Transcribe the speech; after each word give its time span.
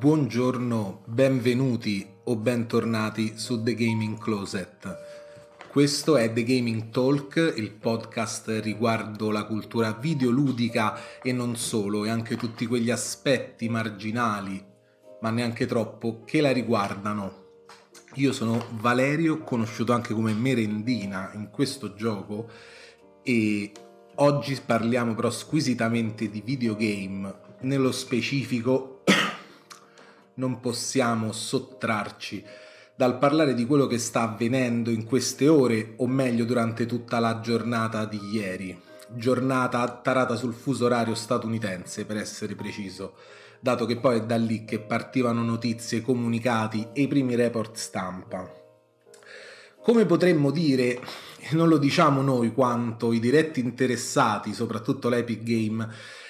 Buongiorno, 0.00 1.02
benvenuti 1.08 2.08
o 2.24 2.34
bentornati 2.34 3.34
su 3.36 3.62
The 3.62 3.74
Gaming 3.74 4.16
Closet. 4.16 4.98
Questo 5.70 6.16
è 6.16 6.32
The 6.32 6.42
Gaming 6.42 6.88
Talk, 6.88 7.52
il 7.54 7.70
podcast 7.70 8.60
riguardo 8.62 9.30
la 9.30 9.44
cultura 9.44 9.92
videoludica 9.92 11.20
e 11.20 11.32
non 11.32 11.54
solo, 11.54 12.06
e 12.06 12.08
anche 12.08 12.36
tutti 12.36 12.64
quegli 12.64 12.90
aspetti 12.90 13.68
marginali, 13.68 14.64
ma 15.20 15.28
neanche 15.28 15.66
troppo, 15.66 16.22
che 16.24 16.40
la 16.40 16.50
riguardano. 16.50 17.48
Io 18.14 18.32
sono 18.32 18.68
Valerio, 18.80 19.40
conosciuto 19.40 19.92
anche 19.92 20.14
come 20.14 20.32
Merendina 20.32 21.30
in 21.34 21.50
questo 21.50 21.92
gioco, 21.92 22.48
e 23.22 23.70
oggi 24.14 24.58
parliamo 24.64 25.14
però 25.14 25.28
squisitamente 25.28 26.30
di 26.30 26.40
videogame. 26.40 27.48
Nello 27.62 27.92
specifico 27.92 28.99
non 30.40 30.58
possiamo 30.58 31.32
sottrarci 31.32 32.42
dal 32.96 33.18
parlare 33.18 33.52
di 33.52 33.66
quello 33.66 33.86
che 33.86 33.98
sta 33.98 34.22
avvenendo 34.22 34.90
in 34.90 35.04
queste 35.04 35.48
ore, 35.48 35.94
o 35.98 36.06
meglio 36.06 36.44
durante 36.44 36.86
tutta 36.86 37.18
la 37.18 37.40
giornata 37.40 38.06
di 38.06 38.18
ieri. 38.32 38.78
Giornata 39.08 39.86
tarata 40.02 40.36
sul 40.36 40.54
fuso 40.54 40.86
orario 40.86 41.14
statunitense, 41.14 42.06
per 42.06 42.16
essere 42.16 42.54
preciso, 42.54 43.14
dato 43.60 43.84
che 43.84 43.98
poi 43.98 44.18
è 44.18 44.24
da 44.24 44.36
lì 44.36 44.64
che 44.64 44.80
partivano 44.80 45.42
notizie, 45.42 46.00
comunicati 46.00 46.88
e 46.94 47.02
i 47.02 47.08
primi 47.08 47.34
report 47.34 47.76
stampa. 47.76 48.50
Come 49.82 50.06
potremmo 50.06 50.50
dire, 50.50 51.00
non 51.52 51.68
lo 51.68 51.76
diciamo 51.76 52.22
noi 52.22 52.52
quanto 52.52 53.12
i 53.12 53.20
diretti 53.20 53.60
interessati, 53.60 54.54
soprattutto 54.54 55.08
l'Epic 55.08 55.42
Game, 55.42 55.88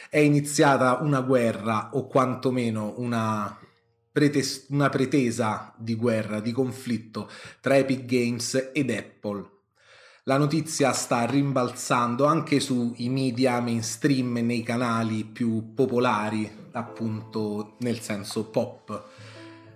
è 0.08 0.18
iniziata 0.18 0.98
una 1.02 1.20
guerra 1.20 1.90
o 1.92 2.06
quantomeno 2.06 2.94
una 2.96 3.56
pretes- 4.12 4.66
una 4.70 4.88
pretesa 4.88 5.74
di 5.78 5.94
guerra, 5.94 6.40
di 6.40 6.52
conflitto 6.52 7.28
tra 7.60 7.76
Epic 7.76 8.04
Games 8.04 8.70
ed 8.72 8.90
Apple. 8.90 9.58
La 10.24 10.36
notizia 10.36 10.92
sta 10.92 11.24
rimbalzando 11.24 12.24
anche 12.26 12.60
sui 12.60 13.08
media 13.08 13.60
mainstream 13.60 14.34
nei 14.34 14.62
canali 14.62 15.24
più 15.24 15.72
popolari, 15.74 16.68
appunto 16.72 17.76
nel 17.80 18.00
senso 18.00 18.50
pop 18.50 19.08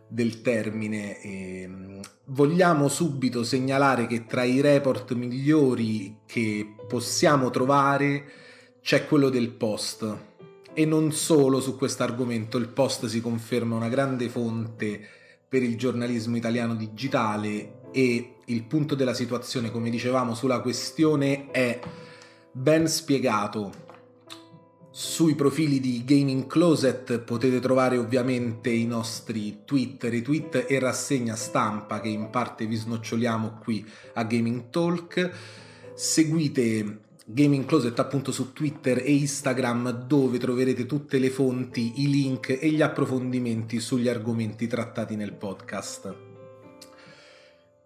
del 0.07 0.43
termine. 0.43 1.21
E 1.21 2.01
vogliamo 2.27 2.89
subito 2.89 3.43
segnalare 3.43 4.07
che 4.07 4.27
tra 4.27 4.45
i 4.45 4.61
report 4.61 5.15
migliori 5.15 6.19
che 6.27 6.75
possiamo 6.87 7.51
trovare 7.51 8.31
c'è 8.83 9.07
quello 9.07 9.31
del 9.31 9.51
post 9.51 10.34
e 10.75 10.85
non 10.85 11.13
solo 11.13 11.61
su 11.61 11.77
questo 11.77 12.03
argomento, 12.03 12.59
il 12.59 12.69
Post 12.69 13.07
si 13.07 13.21
conferma 13.21 13.77
una 13.77 13.89
grande 13.89 14.29
fonte 14.29 15.01
per 15.49 15.63
il 15.63 15.77
giornalismo 15.77 16.37
italiano 16.37 16.75
digitale 16.75 17.81
e 17.93 18.35
il 18.45 18.65
punto 18.65 18.95
della 18.95 19.15
situazione, 19.15 19.71
come 19.71 19.89
dicevamo, 19.89 20.35
sulla 20.35 20.61
questione 20.61 21.51
è 21.51 21.81
ben 22.51 22.89
spiegato 22.89 23.85
sui 24.97 25.35
profili 25.35 25.81
di 25.81 26.05
Gaming 26.05 26.47
Closet 26.47 27.19
potete 27.19 27.59
trovare 27.59 27.99
ovviamente 27.99 28.71
i 28.71 28.87
nostri 28.87 29.63
tweet, 29.65 30.05
retweet 30.05 30.67
e 30.69 30.79
rassegna 30.79 31.35
stampa 31.35 32.01
che 32.01 32.07
in 32.07 32.31
parte 32.31 32.65
vi 32.67 32.77
snoccioliamo 32.77 33.59
qui 33.61 33.85
a 34.13 34.23
Gaming 34.23 34.71
Talk. 34.71 35.33
Seguite 35.95 37.04
Gaming 37.27 37.65
Closet 37.65 37.99
appunto 37.99 38.33
su 38.33 38.53
Twitter 38.53 38.99
e 38.99 39.15
Instagram 39.15 40.05
dove 40.07 40.37
troverete 40.37 40.85
tutte 40.85 41.19
le 41.19 41.31
fonti, 41.31 42.03
i 42.03 42.11
link 42.11 42.51
e 42.61 42.69
gli 42.69 42.83
approfondimenti 42.83 43.81
sugli 43.81 44.09
argomenti 44.09 44.67
trattati 44.67 45.17
nel 45.17 45.33
podcast. 45.33 46.15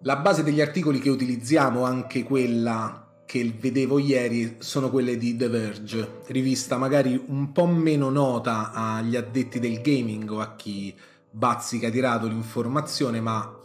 La 0.00 0.16
base 0.16 0.42
degli 0.42 0.60
articoli 0.60 0.98
che 0.98 1.10
utilizziamo, 1.10 1.84
anche 1.84 2.24
quella 2.24 3.22
che 3.26 3.54
vedevo 3.56 4.00
ieri, 4.00 4.56
sono 4.58 4.90
quelle 4.90 5.16
di 5.16 5.36
The 5.36 5.48
Verge, 5.48 6.20
rivista 6.26 6.76
magari 6.76 7.20
un 7.28 7.52
po' 7.52 7.66
meno 7.66 8.10
nota 8.10 8.72
agli 8.72 9.14
addetti 9.14 9.60
del 9.60 9.80
gaming 9.80 10.28
o 10.32 10.40
a 10.40 10.56
chi 10.56 10.92
bazzica 11.30 11.90
tirato 11.90 12.26
l'informazione, 12.26 13.20
ma 13.20 13.56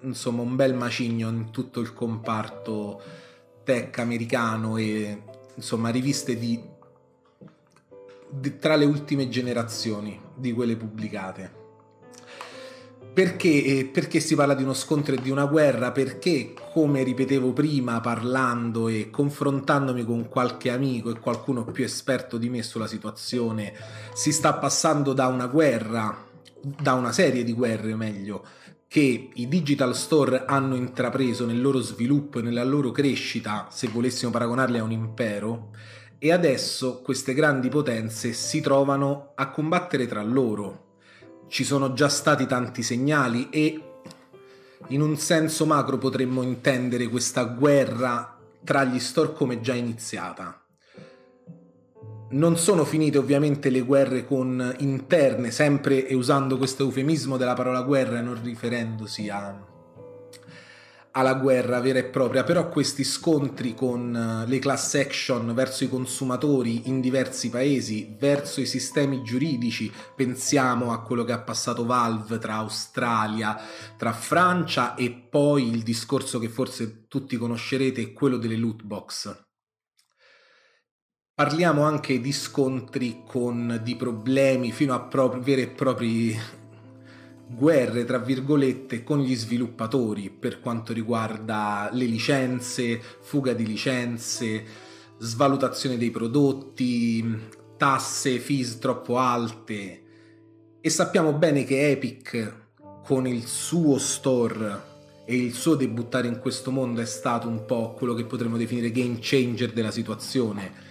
insomma 0.00 0.42
un 0.42 0.56
bel 0.56 0.74
macigno 0.74 1.28
in 1.28 1.50
tutto 1.52 1.78
il 1.78 1.92
comparto 1.92 3.30
tech 3.64 3.98
americano 3.98 4.76
e 4.76 5.22
insomma 5.54 5.90
riviste 5.90 6.38
di, 6.38 6.60
di, 8.28 8.58
tra 8.58 8.76
le 8.76 8.84
ultime 8.84 9.28
generazioni 9.28 10.20
di 10.34 10.52
quelle 10.52 10.76
pubblicate. 10.76 11.60
Perché, 13.12 13.64
eh, 13.64 13.84
perché 13.84 14.20
si 14.20 14.34
parla 14.34 14.54
di 14.54 14.62
uno 14.62 14.72
scontro 14.72 15.14
e 15.14 15.20
di 15.20 15.28
una 15.28 15.44
guerra? 15.44 15.92
Perché, 15.92 16.54
come 16.72 17.02
ripetevo 17.02 17.52
prima, 17.52 18.00
parlando 18.00 18.88
e 18.88 19.10
confrontandomi 19.10 20.02
con 20.02 20.28
qualche 20.30 20.70
amico 20.70 21.10
e 21.10 21.18
qualcuno 21.18 21.62
più 21.64 21.84
esperto 21.84 22.38
di 22.38 22.48
me 22.48 22.62
sulla 22.62 22.86
situazione, 22.86 23.74
si 24.14 24.32
sta 24.32 24.54
passando 24.54 25.12
da 25.12 25.26
una 25.26 25.46
guerra, 25.46 26.26
da 26.62 26.94
una 26.94 27.12
serie 27.12 27.44
di 27.44 27.52
guerre 27.52 27.94
meglio, 27.96 28.46
che 28.92 29.30
i 29.32 29.48
digital 29.48 29.96
store 29.96 30.44
hanno 30.44 30.74
intrapreso 30.74 31.46
nel 31.46 31.62
loro 31.62 31.80
sviluppo 31.80 32.40
e 32.40 32.42
nella 32.42 32.62
loro 32.62 32.90
crescita, 32.90 33.68
se 33.70 33.88
volessimo 33.88 34.30
paragonarli 34.30 34.76
a 34.76 34.82
un 34.82 34.90
impero, 34.90 35.70
e 36.18 36.30
adesso 36.30 37.00
queste 37.00 37.32
grandi 37.32 37.70
potenze 37.70 38.34
si 38.34 38.60
trovano 38.60 39.32
a 39.34 39.48
combattere 39.48 40.06
tra 40.06 40.22
loro. 40.22 40.98
Ci 41.48 41.64
sono 41.64 41.94
già 41.94 42.10
stati 42.10 42.44
tanti 42.44 42.82
segnali 42.82 43.48
e 43.48 43.80
in 44.88 45.00
un 45.00 45.16
senso 45.16 45.64
macro 45.64 45.96
potremmo 45.96 46.42
intendere 46.42 47.08
questa 47.08 47.44
guerra 47.44 48.38
tra 48.62 48.84
gli 48.84 48.98
store 48.98 49.32
come 49.32 49.62
già 49.62 49.72
iniziata. 49.72 50.61
Non 52.32 52.56
sono 52.56 52.86
finite 52.86 53.18
ovviamente 53.18 53.68
le 53.68 53.82
guerre 53.82 54.26
con 54.26 54.74
interne, 54.78 55.50
sempre 55.50 56.06
e 56.06 56.14
usando 56.14 56.56
questo 56.56 56.84
eufemismo 56.84 57.36
della 57.36 57.52
parola 57.52 57.82
guerra 57.82 58.18
e 58.18 58.22
non 58.22 58.40
riferendosi 58.42 59.28
a, 59.28 59.54
alla 61.10 61.34
guerra 61.34 61.80
vera 61.80 61.98
e 61.98 62.04
propria, 62.04 62.42
però 62.42 62.70
questi 62.70 63.04
scontri 63.04 63.74
con 63.74 64.16
eh, 64.16 64.48
le 64.48 64.58
class 64.60 64.94
action 64.94 65.52
verso 65.52 65.84
i 65.84 65.90
consumatori 65.90 66.88
in 66.88 67.02
diversi 67.02 67.50
paesi, 67.50 68.16
verso 68.18 68.62
i 68.62 68.66
sistemi 68.66 69.22
giuridici, 69.22 69.92
pensiamo 70.16 70.92
a 70.92 71.02
quello 71.02 71.24
che 71.24 71.32
ha 71.32 71.40
passato 71.40 71.84
Valve 71.84 72.38
tra 72.38 72.54
Australia, 72.54 73.60
tra 73.98 74.14
Francia 74.14 74.94
e 74.94 75.10
poi 75.10 75.68
il 75.68 75.82
discorso 75.82 76.38
che 76.38 76.48
forse 76.48 77.04
tutti 77.08 77.36
conoscerete, 77.36 78.14
quello 78.14 78.38
delle 78.38 78.56
loot 78.56 78.84
box 78.84 79.50
Parliamo 81.42 81.82
anche 81.82 82.20
di 82.20 82.30
scontri 82.30 83.22
con 83.26 83.80
di 83.82 83.96
problemi 83.96 84.70
fino 84.70 84.94
a 84.94 85.00
propri, 85.00 85.40
vere 85.40 85.62
e 85.62 85.66
proprie 85.66 86.40
guerre, 87.48 88.04
tra 88.04 88.18
virgolette, 88.18 89.02
con 89.02 89.18
gli 89.18 89.34
sviluppatori 89.34 90.30
per 90.30 90.60
quanto 90.60 90.92
riguarda 90.92 91.90
le 91.90 92.04
licenze, 92.04 93.02
fuga 93.22 93.54
di 93.54 93.66
licenze, 93.66 94.64
svalutazione 95.18 95.98
dei 95.98 96.12
prodotti, 96.12 97.40
tasse, 97.76 98.38
fees 98.38 98.78
troppo 98.78 99.18
alte. 99.18 100.02
E 100.80 100.90
sappiamo 100.90 101.32
bene 101.32 101.64
che 101.64 101.90
Epic 101.90 102.54
con 103.02 103.26
il 103.26 103.48
suo 103.48 103.98
store 103.98 104.82
e 105.24 105.34
il 105.34 105.54
suo 105.54 105.74
debuttare 105.74 106.28
in 106.28 106.38
questo 106.38 106.70
mondo 106.70 107.00
è 107.00 107.06
stato 107.06 107.48
un 107.48 107.64
po' 107.64 107.94
quello 107.94 108.14
che 108.14 108.26
potremmo 108.26 108.56
definire 108.56 108.92
game 108.92 109.18
changer 109.20 109.72
della 109.72 109.90
situazione 109.90 110.90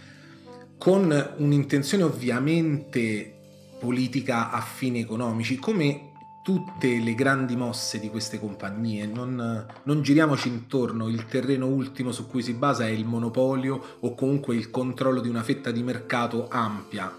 con 0.82 1.34
un'intenzione 1.38 2.02
ovviamente 2.02 3.32
politica 3.80 4.50
a 4.50 4.62
fini 4.62 5.00
economici, 5.00 5.58
come 5.58 6.14
tutte 6.42 6.98
le 6.98 7.14
grandi 7.14 7.56
mosse 7.56 8.00
di 8.00 8.10
queste 8.10 8.40
compagnie, 8.40 9.06
non, 9.06 9.68
non, 9.84 10.02
giriamoci 10.02 10.48
intorno, 10.48 11.08
il 11.08 11.28
terreno 11.28 11.68
ultimo 11.68 12.12
su 12.12 12.26
cui 12.26 12.42
si 12.42 12.54
basa 12.54 12.88
è 12.88 12.90
il 12.90 13.06
monopolio 13.06 13.98
o 14.00 14.16
comunque 14.16 14.56
il 14.56 14.72
controllo 14.72 15.22
di 15.22 15.30
una 15.30 15.44
fetta 15.44 15.70
di 15.70 15.84
mercato 15.84 16.48
ampia. 16.50 17.16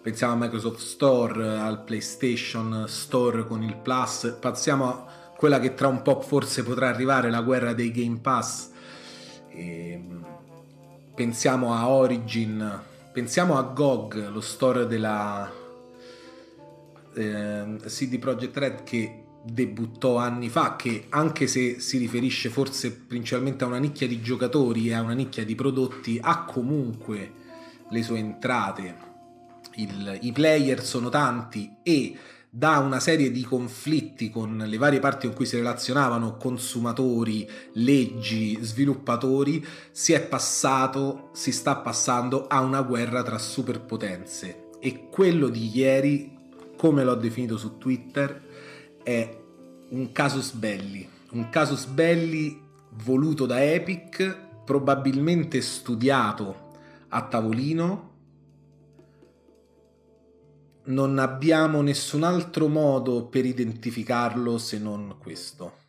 Pensiamo 0.00 0.32
a 0.32 0.36
Microsoft 0.36 0.80
Store, 0.80 1.58
al 1.58 1.84
PlayStation 1.84 2.86
Store 2.88 3.46
con 3.46 3.62
il 3.62 3.76
Plus, 3.76 4.38
passiamo 4.40 4.86
a 4.86 5.06
quella 5.36 5.60
che 5.60 5.74
tra 5.74 5.86
un 5.86 6.00
po' 6.00 6.22
forse 6.22 6.62
potrà 6.62 6.88
arrivare, 6.88 7.28
la 7.28 7.42
guerra 7.42 7.74
dei 7.74 7.90
Game 7.90 8.20
Pass. 8.22 8.70
E 9.50 9.90
ehm, 9.92 10.24
pensiamo 11.14 11.74
a 11.74 11.90
Origin 11.90 12.90
Pensiamo 13.12 13.58
a 13.58 13.62
GOG, 13.62 14.30
lo 14.30 14.40
store 14.40 14.86
della 14.86 15.52
eh, 17.12 17.76
CD 17.84 18.18
Projekt 18.18 18.56
Red 18.56 18.82
che 18.84 19.24
debuttò 19.44 20.16
anni 20.16 20.48
fa, 20.48 20.76
che 20.76 21.08
anche 21.10 21.46
se 21.46 21.78
si 21.78 21.98
riferisce 21.98 22.48
forse 22.48 22.90
principalmente 22.90 23.64
a 23.64 23.66
una 23.66 23.76
nicchia 23.76 24.06
di 24.06 24.22
giocatori 24.22 24.88
e 24.88 24.94
a 24.94 25.02
una 25.02 25.12
nicchia 25.12 25.44
di 25.44 25.54
prodotti, 25.54 26.18
ha 26.22 26.44
comunque 26.44 27.32
le 27.90 28.02
sue 28.02 28.18
entrate. 28.18 28.96
Il, 29.74 30.18
I 30.22 30.32
player 30.32 30.82
sono 30.82 31.10
tanti 31.10 31.76
e 31.82 32.16
da 32.54 32.80
una 32.80 33.00
serie 33.00 33.30
di 33.30 33.44
conflitti 33.44 34.28
con 34.28 34.62
le 34.66 34.76
varie 34.76 34.98
parti 34.98 35.26
con 35.26 35.34
cui 35.34 35.46
si 35.46 35.56
relazionavano, 35.56 36.36
consumatori, 36.36 37.48
leggi, 37.72 38.58
sviluppatori, 38.60 39.64
si 39.90 40.12
è 40.12 40.20
passato, 40.20 41.30
si 41.32 41.50
sta 41.50 41.76
passando 41.76 42.48
a 42.48 42.60
una 42.60 42.82
guerra 42.82 43.22
tra 43.22 43.38
superpotenze. 43.38 44.68
E 44.80 45.08
quello 45.08 45.48
di 45.48 45.70
ieri, 45.74 46.36
come 46.76 47.04
l'ho 47.04 47.14
definito 47.14 47.56
su 47.56 47.78
Twitter, 47.78 48.42
è 49.02 49.40
un 49.88 50.12
casus 50.12 50.52
belli, 50.52 51.08
un 51.30 51.48
casus 51.48 51.86
belli 51.86 52.60
voluto 53.02 53.46
da 53.46 53.64
Epic, 53.64 54.40
probabilmente 54.66 55.62
studiato 55.62 56.72
a 57.08 57.22
tavolino 57.22 58.10
non 60.84 61.18
abbiamo 61.18 61.80
nessun 61.82 62.24
altro 62.24 62.68
modo 62.68 63.26
per 63.26 63.44
identificarlo 63.44 64.58
se 64.58 64.78
non 64.78 65.16
questo. 65.18 65.80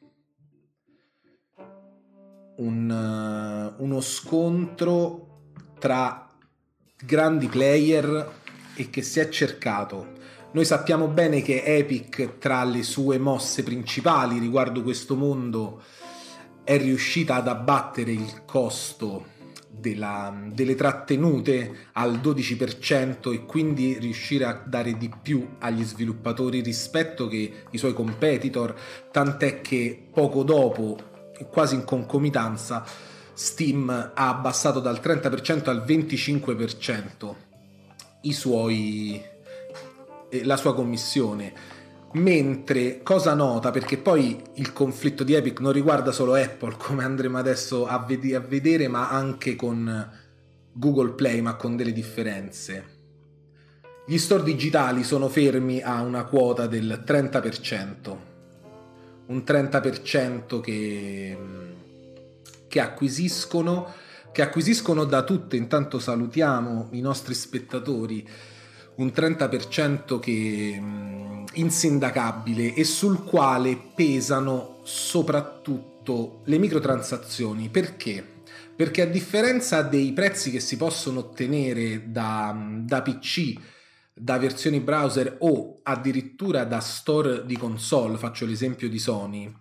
Un, 2.58 3.74
uh, 3.78 3.84
uno 3.84 4.02
scontro 4.02 5.28
tra 5.80 6.30
grandi 7.04 7.48
player 7.48 8.32
e 8.76 8.90
che 8.90 9.02
si 9.02 9.20
è 9.20 9.30
cercato. 9.30 10.12
Noi 10.52 10.66
sappiamo 10.66 11.08
bene 11.08 11.42
che 11.42 11.64
Epic, 11.64 12.38
tra 12.38 12.64
le 12.64 12.84
sue 12.84 13.18
mosse 13.18 13.64
principali 13.64 14.38
riguardo 14.38 14.84
questo 14.84 15.16
mondo, 15.16 15.82
è 16.64 16.78
riuscita 16.78 17.36
ad 17.36 17.48
abbattere 17.48 18.12
il 18.12 18.44
costo 18.46 19.33
della, 19.80 20.34
delle 20.54 20.76
trattenute 20.76 21.88
al 21.94 22.20
12% 22.20 23.34
e 23.34 23.46
quindi 23.46 23.98
riuscire 24.00 24.46
a 24.46 24.54
dare 24.54 24.98
di 24.98 25.12
più 25.22 25.56
agli 25.60 25.84
sviluppatori 25.84 26.62
rispetto 26.62 27.28
che 27.28 27.64
i 27.70 27.78
suoi 27.78 27.94
competitor, 27.94 28.76
tant'è 29.12 29.62
che 29.62 30.08
poco 30.12 30.44
dopo, 30.44 30.98
quasi 31.50 31.76
in 31.76 31.84
concomitanza, 31.84 32.86
Steam 33.34 33.90
ha 33.90 34.30
abbassato 34.30 34.80
dal 34.80 35.00
30% 35.02 35.70
al 35.70 35.84
25% 35.86 37.36
i 38.22 38.34
suoi, 38.34 39.22
eh, 40.30 40.46
la 40.46 40.56
sua 40.56 40.76
commissione 40.76 41.73
Mentre, 42.14 43.02
cosa 43.02 43.34
nota, 43.34 43.72
perché 43.72 43.98
poi 43.98 44.40
il 44.56 44.72
conflitto 44.72 45.24
di 45.24 45.34
Epic 45.34 45.60
non 45.62 45.72
riguarda 45.72 46.12
solo 46.12 46.36
Apple, 46.36 46.76
come 46.78 47.04
andremo 47.04 47.40
adesso 47.40 47.88
a, 47.88 48.06
ved- 48.08 48.36
a 48.36 48.40
vedere, 48.40 48.88
ma 48.88 49.10
anche 49.10 49.56
con 49.56 50.12
Google 50.72 51.14
Play, 51.14 51.42
ma 51.42 51.56
con 51.56 51.76
delle 51.76 51.92
differenze. 51.92 52.92
Gli 54.06 54.18
store 54.18 54.44
digitali 54.44 55.04
sono 55.04 55.28
fermi 55.28 55.82
a 55.82 56.02
una 56.02 56.26
quota 56.26 56.68
del 56.68 57.04
30%, 57.04 58.18
un 59.28 59.38
30% 59.38 60.60
che, 60.60 61.38
che, 62.68 62.80
acquisiscono, 62.80 63.92
che 64.32 64.44
acquisiscono 64.44 65.06
da 65.06 65.24
tutte, 65.24 65.56
intanto 65.56 65.98
salutiamo 65.98 66.90
i 66.92 67.02
nostri 67.02 67.34
spettatori, 67.34 68.28
un 68.96 69.08
30% 69.08 70.20
che 70.20 70.82
insindacabile 71.54 72.74
e 72.74 72.84
sul 72.84 73.24
quale 73.24 73.78
pesano 73.96 74.80
soprattutto 74.84 76.42
le 76.46 76.58
microtransazioni. 76.58 77.70
Perché? 77.70 78.26
Perché 78.76 79.02
a 79.02 79.08
differenza 79.08 79.82
dei 79.82 80.14
prezzi 80.14 80.52
che 80.52 80.60
si 80.60 80.78
possono 80.78 81.20
ottenere 81.20 82.12
da, 82.12 82.56
da 82.82 83.02
PC, 83.02 83.54
da 84.14 84.38
versioni 84.38 84.80
browser 84.80 85.38
o 85.40 85.80
addirittura 85.84 86.64
da 86.66 86.80
store 86.80 87.46
di 87.46 87.58
console, 87.58 88.18
faccio 88.18 88.46
l'esempio 88.46 88.90
di 88.90 89.00
Sony, 89.00 89.52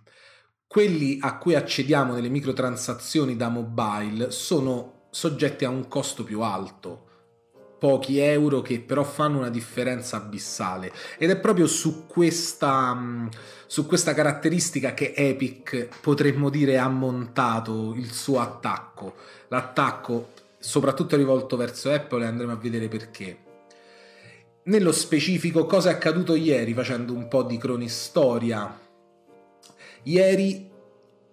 quelli 0.67 1.19
a 1.21 1.37
cui 1.37 1.53
accediamo 1.53 2.13
nelle 2.13 2.29
microtransazioni 2.29 3.35
da 3.35 3.49
mobile 3.49 4.31
sono 4.31 5.07
soggetti 5.11 5.65
a 5.65 5.69
un 5.69 5.87
costo 5.87 6.23
più 6.23 6.41
alto 6.41 7.09
pochi 7.83 8.19
euro 8.19 8.61
che 8.61 8.79
però 8.79 9.03
fanno 9.03 9.39
una 9.39 9.49
differenza 9.49 10.15
abissale. 10.15 10.89
Ed 11.17 11.29
è 11.29 11.37
proprio 11.37 11.67
su 11.67 12.07
questa, 12.07 12.93
mm, 12.93 13.27
su 13.67 13.85
questa 13.85 14.13
caratteristica 14.13 14.93
che 14.93 15.11
Epic 15.13 15.89
potremmo 15.99 16.49
dire 16.49 16.77
ha 16.77 16.87
montato 16.87 17.93
il 17.97 18.09
suo 18.09 18.39
attacco. 18.39 19.15
L'attacco 19.49 20.29
soprattutto 20.57 21.17
rivolto 21.17 21.57
verso 21.57 21.91
Apple 21.91 22.23
e 22.23 22.27
andremo 22.27 22.53
a 22.53 22.55
vedere 22.55 22.87
perché. 22.87 23.37
Nello 24.63 24.93
specifico 24.93 25.65
cosa 25.65 25.89
è 25.89 25.93
accaduto 25.95 26.35
ieri 26.35 26.73
facendo 26.73 27.11
un 27.11 27.27
po' 27.27 27.43
di 27.43 27.57
cronistoria? 27.57 28.79
Ieri 30.03 30.71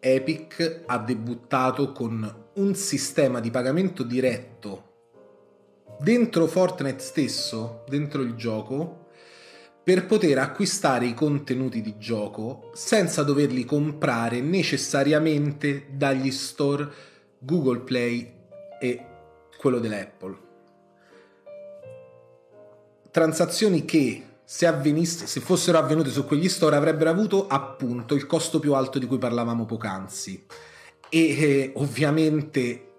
Epic 0.00 0.82
ha 0.86 0.98
debuttato 0.98 1.92
con 1.92 2.44
un 2.54 2.74
sistema 2.74 3.38
di 3.38 3.52
pagamento 3.52 4.02
diretto 4.02 4.88
dentro 6.00 6.46
Fortnite 6.46 7.02
stesso, 7.02 7.84
dentro 7.88 8.22
il 8.22 8.34
gioco, 8.34 9.08
per 9.82 10.06
poter 10.06 10.38
acquistare 10.38 11.06
i 11.06 11.14
contenuti 11.14 11.80
di 11.80 11.96
gioco 11.98 12.70
senza 12.74 13.22
doverli 13.22 13.64
comprare 13.64 14.40
necessariamente 14.40 15.86
dagli 15.90 16.30
store 16.30 16.88
Google 17.38 17.80
Play 17.80 18.34
e 18.80 19.06
quello 19.58 19.78
dell'Apple. 19.78 20.48
Transazioni 23.10 23.84
che 23.84 24.24
se, 24.44 24.66
avvenisse, 24.66 25.26
se 25.26 25.40
fossero 25.40 25.78
avvenute 25.78 26.10
su 26.10 26.24
quegli 26.24 26.48
store 26.48 26.76
avrebbero 26.76 27.10
avuto 27.10 27.46
appunto 27.46 28.14
il 28.14 28.26
costo 28.26 28.58
più 28.58 28.74
alto 28.74 28.98
di 28.98 29.06
cui 29.06 29.18
parlavamo 29.18 29.64
poc'anzi. 29.64 30.46
E 31.08 31.18
eh, 31.18 31.72
ovviamente 31.74 32.89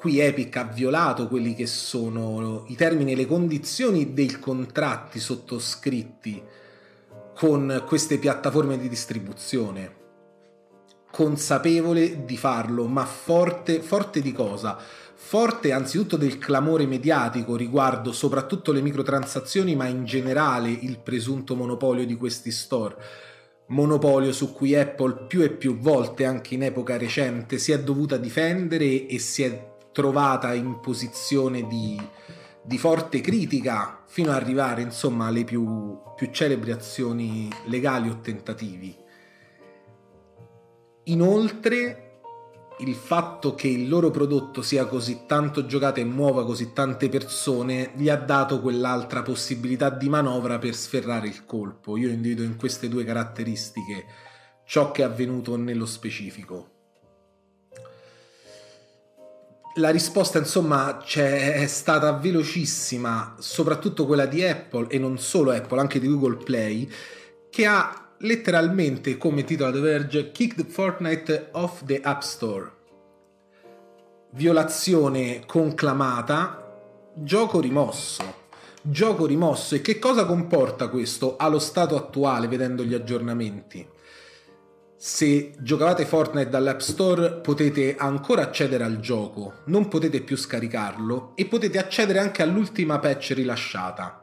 qui 0.00 0.18
Epic 0.18 0.56
ha 0.56 0.64
violato 0.64 1.28
quelli 1.28 1.54
che 1.54 1.66
sono 1.66 2.64
i 2.68 2.74
termini 2.74 3.12
e 3.12 3.16
le 3.16 3.26
condizioni 3.26 4.14
dei 4.14 4.38
contratti 4.38 5.18
sottoscritti 5.18 6.42
con 7.36 7.84
queste 7.86 8.16
piattaforme 8.16 8.78
di 8.78 8.88
distribuzione. 8.88 9.96
Consapevole 11.10 12.24
di 12.24 12.38
farlo, 12.38 12.86
ma 12.86 13.04
forte, 13.04 13.82
forte 13.82 14.22
di 14.22 14.32
cosa? 14.32 14.78
Forte 15.14 15.70
anzitutto 15.70 16.16
del 16.16 16.38
clamore 16.38 16.86
mediatico 16.86 17.54
riguardo 17.54 18.10
soprattutto 18.12 18.72
le 18.72 18.80
microtransazioni, 18.80 19.76
ma 19.76 19.84
in 19.84 20.06
generale 20.06 20.70
il 20.70 20.98
presunto 21.00 21.54
monopolio 21.54 22.06
di 22.06 22.16
questi 22.16 22.50
store 22.50 22.96
monopolio 23.66 24.32
su 24.32 24.52
cui 24.52 24.74
Apple 24.74 25.26
più 25.28 25.42
e 25.42 25.50
più 25.50 25.76
volte, 25.78 26.24
anche 26.24 26.54
in 26.54 26.62
epoca 26.62 26.96
recente, 26.96 27.58
si 27.58 27.70
è 27.70 27.80
dovuta 27.80 28.16
difendere 28.16 29.06
e 29.06 29.18
si 29.18 29.44
è 29.44 29.69
trovata 29.92 30.54
in 30.54 30.80
posizione 30.80 31.66
di, 31.66 32.00
di 32.62 32.78
forte 32.78 33.20
critica 33.20 34.02
fino 34.06 34.30
ad 34.30 34.36
arrivare 34.36 34.82
insomma 34.82 35.26
alle 35.26 35.44
più, 35.44 35.98
più 36.16 36.30
celebri 36.30 36.72
azioni 36.72 37.48
legali 37.66 38.08
o 38.08 38.20
tentativi. 38.20 38.96
Inoltre 41.04 42.06
il 42.80 42.94
fatto 42.94 43.54
che 43.54 43.68
il 43.68 43.88
loro 43.88 44.10
prodotto 44.10 44.62
sia 44.62 44.86
così 44.86 45.22
tanto 45.26 45.66
giocato 45.66 46.00
e 46.00 46.04
muova 46.04 46.44
così 46.44 46.72
tante 46.72 47.08
persone 47.08 47.92
gli 47.94 48.08
ha 48.08 48.16
dato 48.16 48.60
quell'altra 48.60 49.22
possibilità 49.22 49.90
di 49.90 50.08
manovra 50.08 50.58
per 50.58 50.74
sferrare 50.74 51.28
il 51.28 51.44
colpo. 51.44 51.96
Io 51.96 52.08
individuo 52.08 52.44
in 52.44 52.56
queste 52.56 52.88
due 52.88 53.04
caratteristiche 53.04 54.04
ciò 54.64 54.92
che 54.92 55.02
è 55.02 55.04
avvenuto 55.04 55.56
nello 55.56 55.84
specifico 55.84 56.78
la 59.80 59.90
risposta 59.90 60.38
insomma 60.38 61.02
è 61.04 61.66
stata 61.66 62.12
velocissima, 62.12 63.34
soprattutto 63.38 64.06
quella 64.06 64.26
di 64.26 64.44
Apple 64.44 64.86
e 64.88 64.98
non 64.98 65.18
solo 65.18 65.50
Apple, 65.50 65.80
anche 65.80 65.98
di 65.98 66.06
Google 66.06 66.36
Play, 66.36 66.88
che 67.48 67.66
ha 67.66 68.12
letteralmente 68.18 69.16
come 69.16 69.42
titolo 69.42 69.72
The 69.72 69.80
Verge 69.80 70.30
Kicked 70.30 70.66
Fortnite 70.66 71.48
off 71.52 71.82
the 71.84 72.00
App 72.00 72.20
Store. 72.20 72.70
Violazione 74.32 75.44
conclamata, 75.46 76.78
gioco 77.14 77.58
rimosso. 77.58 78.38
Gioco 78.82 79.26
rimosso 79.26 79.74
e 79.74 79.80
che 79.82 79.98
cosa 79.98 80.24
comporta 80.24 80.88
questo 80.88 81.36
allo 81.36 81.58
stato 81.58 81.96
attuale 81.96 82.48
vedendo 82.48 82.82
gli 82.82 82.94
aggiornamenti? 82.94 83.86
Se 85.02 85.54
giocavate 85.60 86.04
Fortnite 86.04 86.50
dall'App 86.50 86.80
Store 86.80 87.32
potete 87.36 87.96
ancora 87.96 88.42
accedere 88.42 88.84
al 88.84 89.00
gioco, 89.00 89.62
non 89.68 89.88
potete 89.88 90.20
più 90.20 90.36
scaricarlo 90.36 91.32
e 91.36 91.46
potete 91.46 91.78
accedere 91.78 92.18
anche 92.18 92.42
all'ultima 92.42 92.98
patch 92.98 93.32
rilasciata. 93.34 94.20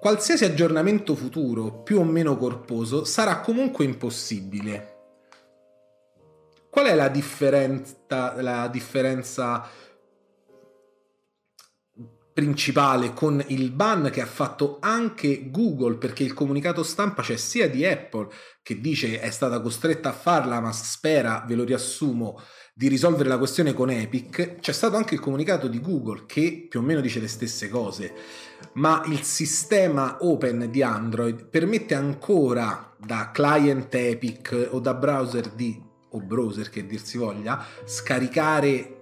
Qualsiasi 0.00 0.44
aggiornamento 0.44 1.16
futuro, 1.16 1.82
più 1.82 1.98
o 1.98 2.04
meno 2.04 2.36
corposo, 2.36 3.02
sarà 3.02 3.40
comunque 3.40 3.84
impossibile. 3.84 4.94
Qual 6.70 6.86
è 6.86 6.94
la 6.94 7.08
differenza, 7.08 8.40
la 8.40 8.68
differenza 8.68 9.68
principale 12.36 13.14
con 13.14 13.42
il 13.46 13.70
ban 13.70 14.10
che 14.12 14.20
ha 14.20 14.26
fatto 14.26 14.76
anche 14.82 15.50
Google 15.50 15.96
perché 15.96 16.22
il 16.22 16.34
comunicato 16.34 16.82
stampa 16.82 17.22
c'è 17.22 17.38
sia 17.38 17.66
di 17.66 17.82
Apple 17.82 18.28
che 18.62 18.78
dice 18.78 19.20
è 19.20 19.30
stata 19.30 19.58
costretta 19.62 20.10
a 20.10 20.12
farla 20.12 20.60
ma 20.60 20.70
spera, 20.70 21.46
ve 21.48 21.54
lo 21.54 21.64
riassumo, 21.64 22.38
di 22.74 22.88
risolvere 22.88 23.30
la 23.30 23.38
questione 23.38 23.72
con 23.72 23.88
Epic, 23.88 24.56
c'è 24.56 24.72
stato 24.72 24.96
anche 24.96 25.14
il 25.14 25.20
comunicato 25.20 25.66
di 25.66 25.80
Google 25.80 26.24
che 26.26 26.66
più 26.68 26.80
o 26.80 26.82
meno 26.82 27.00
dice 27.00 27.20
le 27.20 27.28
stesse 27.28 27.70
cose, 27.70 28.12
ma 28.74 29.02
il 29.06 29.22
sistema 29.22 30.18
open 30.20 30.70
di 30.70 30.82
Android 30.82 31.46
permette 31.46 31.94
ancora 31.94 32.94
da 32.98 33.30
client 33.32 33.94
Epic 33.94 34.68
o 34.72 34.78
da 34.78 34.92
browser 34.92 35.48
di 35.52 35.82
o 36.10 36.20
browser 36.20 36.68
che 36.68 36.84
dir 36.84 37.00
si 37.02 37.16
voglia, 37.16 37.64
scaricare 37.86 38.95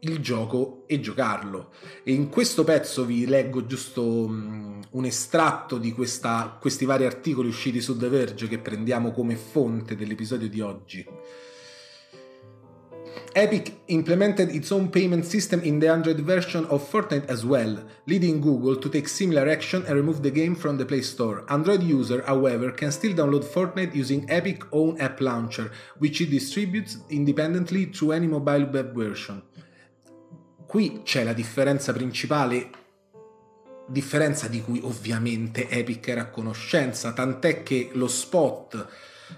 il 0.00 0.20
gioco 0.20 0.84
e 0.86 1.00
giocarlo. 1.00 1.70
E 2.02 2.12
in 2.12 2.28
questo 2.28 2.64
pezzo 2.64 3.04
vi 3.04 3.26
leggo 3.26 3.66
giusto 3.66 4.02
um, 4.02 4.80
un 4.90 5.04
estratto 5.04 5.78
di 5.78 5.92
questa, 5.92 6.56
questi 6.60 6.84
vari 6.84 7.04
articoli 7.04 7.48
usciti 7.48 7.80
su 7.80 7.96
The 7.96 8.08
Verge 8.08 8.48
che 8.48 8.58
prendiamo 8.58 9.12
come 9.12 9.36
fonte 9.36 9.96
dell'episodio 9.96 10.48
di 10.48 10.60
oggi. 10.60 11.06
Epic 13.32 13.72
implemented 13.86 14.52
its 14.52 14.72
own 14.72 14.90
payment 14.90 15.24
system 15.24 15.60
in 15.62 15.78
the 15.78 15.88
Android 15.88 16.20
version 16.20 16.66
of 16.68 16.82
Fortnite 16.82 17.28
as 17.28 17.44
well, 17.44 17.84
leading 18.06 18.40
Google 18.40 18.76
to 18.76 18.88
take 18.88 19.06
similar 19.06 19.48
action 19.48 19.84
and 19.86 19.94
remove 19.94 20.22
the 20.22 20.32
game 20.32 20.56
from 20.56 20.76
the 20.78 20.84
Play 20.84 21.02
Store. 21.02 21.44
Android 21.48 21.84
user, 21.84 22.24
however, 22.26 22.72
can 22.72 22.90
still 22.90 23.14
download 23.14 23.44
Fortnite 23.44 23.94
using 23.94 24.28
Epic's 24.28 24.66
own 24.72 25.00
app 25.00 25.20
launcher, 25.20 25.70
which 25.98 26.20
it 26.20 26.30
distributes 26.30 26.98
independently 27.08 27.84
through 27.84 28.12
any 28.12 28.26
mobile 28.26 28.66
web 28.66 28.96
version. 28.96 29.42
Qui 30.70 31.00
c'è 31.02 31.24
la 31.24 31.32
differenza 31.32 31.92
principale 31.92 32.70
differenza 33.88 34.46
di 34.46 34.62
cui 34.62 34.80
ovviamente 34.84 35.68
Epic 35.68 36.06
era 36.06 36.20
a 36.20 36.28
conoscenza, 36.28 37.12
tant'è 37.12 37.64
che 37.64 37.90
lo 37.94 38.06
spot, 38.06 38.86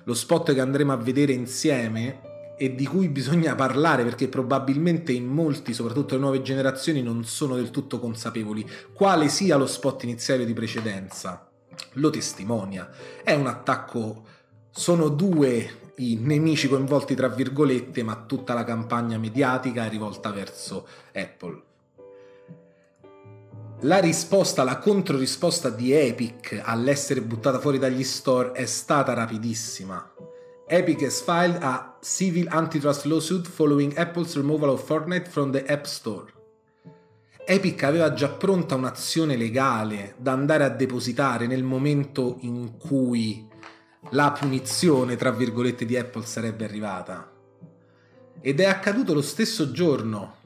lo 0.04 0.12
spot 0.12 0.52
che 0.52 0.60
andremo 0.60 0.92
a 0.92 0.96
vedere 0.96 1.32
insieme 1.32 2.54
e 2.58 2.74
di 2.74 2.84
cui 2.84 3.08
bisogna 3.08 3.54
parlare 3.54 4.04
perché 4.04 4.28
probabilmente 4.28 5.12
in 5.12 5.24
molti, 5.24 5.72
soprattutto 5.72 6.16
le 6.16 6.20
nuove 6.20 6.42
generazioni, 6.42 7.00
non 7.00 7.24
sono 7.24 7.56
del 7.56 7.70
tutto 7.70 7.98
consapevoli 7.98 8.68
quale 8.92 9.30
sia 9.30 9.56
lo 9.56 9.66
spot 9.66 10.02
iniziale 10.02 10.44
di 10.44 10.52
precedenza. 10.52 11.50
Lo 11.92 12.10
testimonia. 12.10 12.90
È 13.24 13.32
un 13.32 13.46
attacco. 13.46 14.26
Sono 14.70 15.08
due 15.08 15.80
i 15.96 16.16
nemici 16.20 16.68
coinvolti, 16.68 17.14
tra 17.14 17.28
virgolette, 17.28 18.02
ma 18.02 18.25
tutta 18.26 18.54
la 18.54 18.64
campagna 18.64 19.18
mediatica 19.18 19.87
è 19.87 19.88
rivolta 19.88 20.30
verso 20.30 20.87
Apple. 21.14 21.62
La 23.80 23.99
risposta, 23.99 24.62
la 24.62 24.78
controrisposta 24.78 25.68
di 25.68 25.92
Epic 25.92 26.61
all'essere 26.62 27.20
buttata 27.20 27.58
fuori 27.58 27.78
dagli 27.78 28.04
store 28.04 28.52
è 28.52 28.66
stata 28.66 29.12
rapidissima 29.12 30.12
Epic 30.72 31.02
has 31.02 31.20
filed 31.20 31.58
a 31.62 31.99
civil 32.00 32.49
antitrust 32.49 33.04
lawsuit 33.04 33.46
following 33.46 33.94
Apple's 33.99 34.34
removal 34.37 34.70
of 34.70 34.82
Fortnite 34.82 35.28
from 35.28 35.50
the 35.50 35.62
App 35.66 35.84
Store. 35.84 36.32
Epic 37.44 37.82
aveva 37.82 38.14
già 38.14 38.30
pronta 38.30 38.75
un'azione 38.75 39.37
legale 39.37 40.14
da 40.16 40.32
andare 40.32 40.64
a 40.64 40.70
depositare 40.70 41.46
nel 41.46 41.62
momento 41.62 42.38
in 42.40 42.78
cui 42.78 43.46
la 44.11 44.32
punizione, 44.32 45.16
tra 45.16 45.30
virgolette, 45.30 45.85
di 45.85 45.97
Apple 45.97 46.25
sarebbe 46.25 46.64
arrivata. 46.64 47.30
Ed 48.40 48.61
è 48.61 48.64
accaduto 48.64 49.14
lo 49.14 49.23
stesso 49.23 49.71
giorno. 49.71 50.37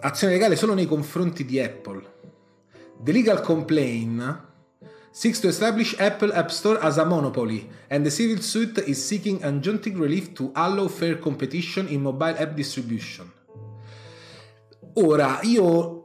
Azione 0.00 0.34
legale 0.34 0.56
solo 0.56 0.74
nei 0.74 0.86
confronti 0.86 1.44
di 1.44 1.58
Apple. 1.58 2.16
The 3.02 3.12
legal 3.12 3.40
complaint 3.40 4.46
seeks 5.10 5.40
to 5.40 5.48
establish 5.48 5.96
Apple 5.98 6.32
App 6.32 6.48
Store 6.48 6.78
as 6.80 6.98
a 6.98 7.04
monopoly, 7.04 7.68
and 7.88 8.04
the 8.04 8.10
civil 8.10 8.40
suit 8.40 8.78
is 8.86 9.04
seeking 9.04 9.40
injunctive 9.42 9.98
relief 9.98 10.32
to 10.34 10.52
allow 10.54 10.86
fair 10.88 11.18
competition 11.18 11.88
in 11.88 12.02
mobile 12.02 12.36
app 12.38 12.54
distribution. 12.54 13.32
Ora, 14.94 15.40
io 15.42 15.97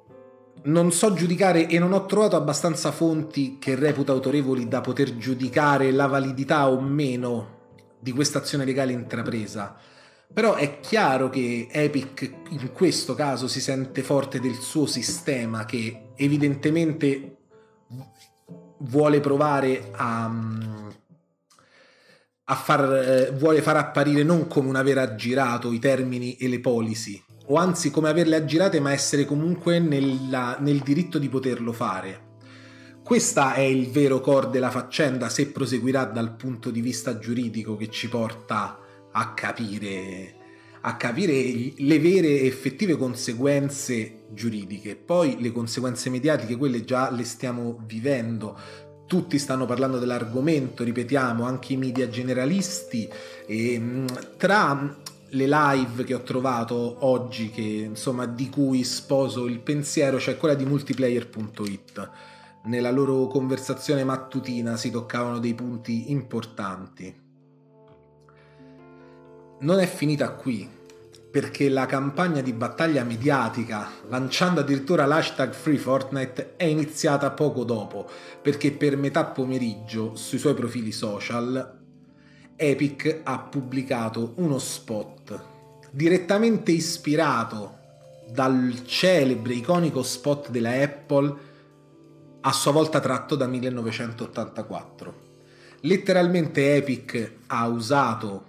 non 0.66 0.92
so 0.92 1.14
giudicare 1.14 1.68
e 1.68 1.80
non 1.80 1.94
ho 1.94 2.06
trovato 2.06 2.36
abbastanza 2.36 2.92
fonti 2.92 3.58
che 3.60 3.76
reputo 3.76 4.12
autorevoli 4.12 4.68
da 4.68 4.82
poter 4.82 5.18
giudicare 5.18 5.92
la 5.92 6.08
validità 6.08 6.70
o 6.70 6.80
meno 6.80 7.62
di 8.00 8.12
questa 8.12 8.40
azione 8.40 8.66
legale 8.66 8.92
intrapresa. 8.92 9.76
Però 10.34 10.56
è 10.56 10.80
chiaro 10.80 11.30
che 11.30 11.68
Epic 11.70 12.34
in 12.50 12.72
questo 12.74 13.14
caso 13.14 13.48
si 13.48 13.62
sente 13.62 14.02
forte 14.02 14.40
del 14.40 14.56
suo 14.56 14.86
sistema 14.86 15.66
che 15.66 16.10
evidentemente 16.16 17.38
vuole 18.80 19.20
provare 19.20 19.90
a, 19.92 20.26
a 22.46 22.56
far, 22.56 22.94
eh, 22.94 23.32
vuole 23.32 23.62
far 23.62 23.78
apparire 23.78 24.24
non 24.24 24.48
come 24.48 24.70
un 24.70 24.76
aver 24.76 24.98
aggirato 24.98 25.72
i 25.72 25.80
termini 25.80 26.36
e 26.38 26.48
le 26.48 26.60
policy, 26.60 27.22
o 27.46 27.56
anzi 27.56 27.92
come 27.92 28.10
averle 28.10 28.36
aggirate 28.36 28.80
ma 28.80 28.92
essere 28.92 29.26
comunque 29.26 29.80
nella, 29.80 30.58
nel 30.60 30.80
diritto 30.80 31.20
di 31.20 31.30
poterlo 31.30 31.72
fare. 31.72 32.32
Questo 33.04 33.52
è 33.52 33.60
il 33.60 33.90
vero 33.90 34.22
core 34.22 34.50
della 34.50 34.72
faccenda 34.72 35.28
se 35.28 35.48
proseguirà 35.48 36.06
dal 36.06 36.36
punto 36.36 36.72
di 36.72 36.80
vista 36.80 37.20
giuridico 37.20 37.76
che 37.76 37.90
ci 37.90 38.08
porta 38.08 38.80
a 39.12 39.34
capire, 39.34 40.36
a 40.82 40.96
capire 40.96 41.74
le 41.76 42.00
vere 42.00 42.28
e 42.28 42.46
effettive 42.46 42.96
conseguenze 42.96 44.28
giuridiche. 44.30 44.96
Poi 44.96 45.36
le 45.42 45.52
conseguenze 45.52 46.10
mediatiche, 46.10 46.56
quelle 46.56 46.86
già 46.86 47.12
le 47.12 47.26
stiamo 47.26 47.84
vivendo. 47.86 48.58
Tutti 49.06 49.38
stanno 49.38 49.66
parlando 49.66 50.00
dell'argomento, 50.00 50.86
ripetiamo, 50.86 51.44
anche 51.44 51.74
i 51.74 51.78
media 51.78 52.08
generalisti. 52.08 53.08
E, 53.46 54.06
tra 54.38 55.03
le 55.34 55.48
live 55.48 56.04
che 56.04 56.14
ho 56.14 56.22
trovato 56.22 57.06
oggi, 57.06 57.50
che, 57.50 57.62
insomma, 57.62 58.26
di 58.26 58.50
cui 58.50 58.84
sposo 58.84 59.48
il 59.48 59.60
pensiero, 59.60 60.18
c'è 60.18 60.38
quella 60.38 60.54
di 60.54 60.66
multiplayer.it. 60.66 62.10
Nella 62.66 62.92
loro 62.92 63.28
conversazione 63.28 64.04
mattutina 64.04 64.78
si 64.78 64.90
toccavano 64.92 65.40
dei 65.40 65.54
punti 65.54 66.12
importanti. 66.12 67.22
Non 69.60 69.80
è 69.80 69.88
finita 69.88 70.32
qui, 70.34 70.70
perché 71.32 71.68
la 71.68 71.88
campagna 71.88 72.42
di 72.42 72.54
battaglia 72.54 73.04
mediatica, 73.04 73.90
lanciando 74.10 74.60
addirittura 74.60 75.06
l'hashtag 75.06 75.52
Free 75.52 75.78
Fortnite, 75.78 76.56
è 76.58 76.66
iniziata 76.66 77.32
poco 77.32 77.64
dopo, 77.64 78.08
perché 78.42 78.72
per 78.72 78.98
metà 78.98 79.26
pomeriggio 79.26 80.16
sui 80.16 80.38
suoi 80.38 80.54
profili 80.54 80.92
social 80.92 81.82
Epic 82.64 83.22
ha 83.24 83.40
pubblicato 83.40 84.34
uno 84.38 84.58
spot 84.58 85.44
direttamente 85.92 86.72
ispirato 86.72 87.80
dal 88.32 88.84
celebre 88.86 89.54
iconico 89.54 90.02
spot 90.02 90.50
della 90.50 90.72
Apple 90.82 91.36
a 92.40 92.52
sua 92.54 92.72
volta 92.72 93.02
tratto 93.02 93.36
da 93.36 93.48
1984. 93.48 95.22
Letteralmente 95.82 96.76
Epic 96.76 97.34
ha 97.48 97.68
usato 97.68 98.46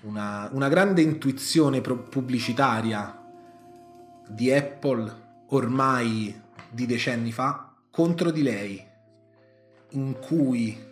una, 0.00 0.48
una 0.52 0.68
grande 0.68 1.02
intuizione 1.02 1.80
pubblicitaria 1.80 3.24
di 4.28 4.52
Apple 4.52 5.26
ormai 5.50 6.42
di 6.68 6.86
decenni 6.86 7.30
fa 7.30 7.72
contro 7.90 8.32
di 8.32 8.42
lei, 8.42 8.84
in 9.90 10.18
cui 10.18 10.87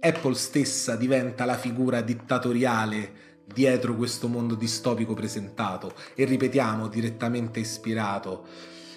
Apple 0.00 0.34
stessa 0.34 0.96
diventa 0.96 1.44
la 1.44 1.56
figura 1.56 2.00
dittatoriale 2.00 3.24
dietro 3.46 3.94
questo 3.94 4.28
mondo 4.28 4.54
distopico 4.54 5.14
presentato 5.14 5.94
e 6.14 6.24
ripetiamo 6.24 6.88
direttamente 6.88 7.60
ispirato 7.60 8.46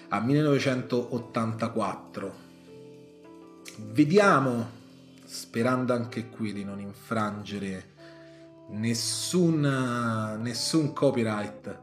a 0.10 0.20
1984. 0.20 2.48
Vediamo, 3.92 4.70
sperando 5.24 5.94
anche 5.94 6.30
qui 6.30 6.52
di 6.52 6.64
non 6.64 6.80
infrangere 6.80 7.98
nessun, 8.70 10.40
nessun 10.42 10.94
copyright 10.94 11.78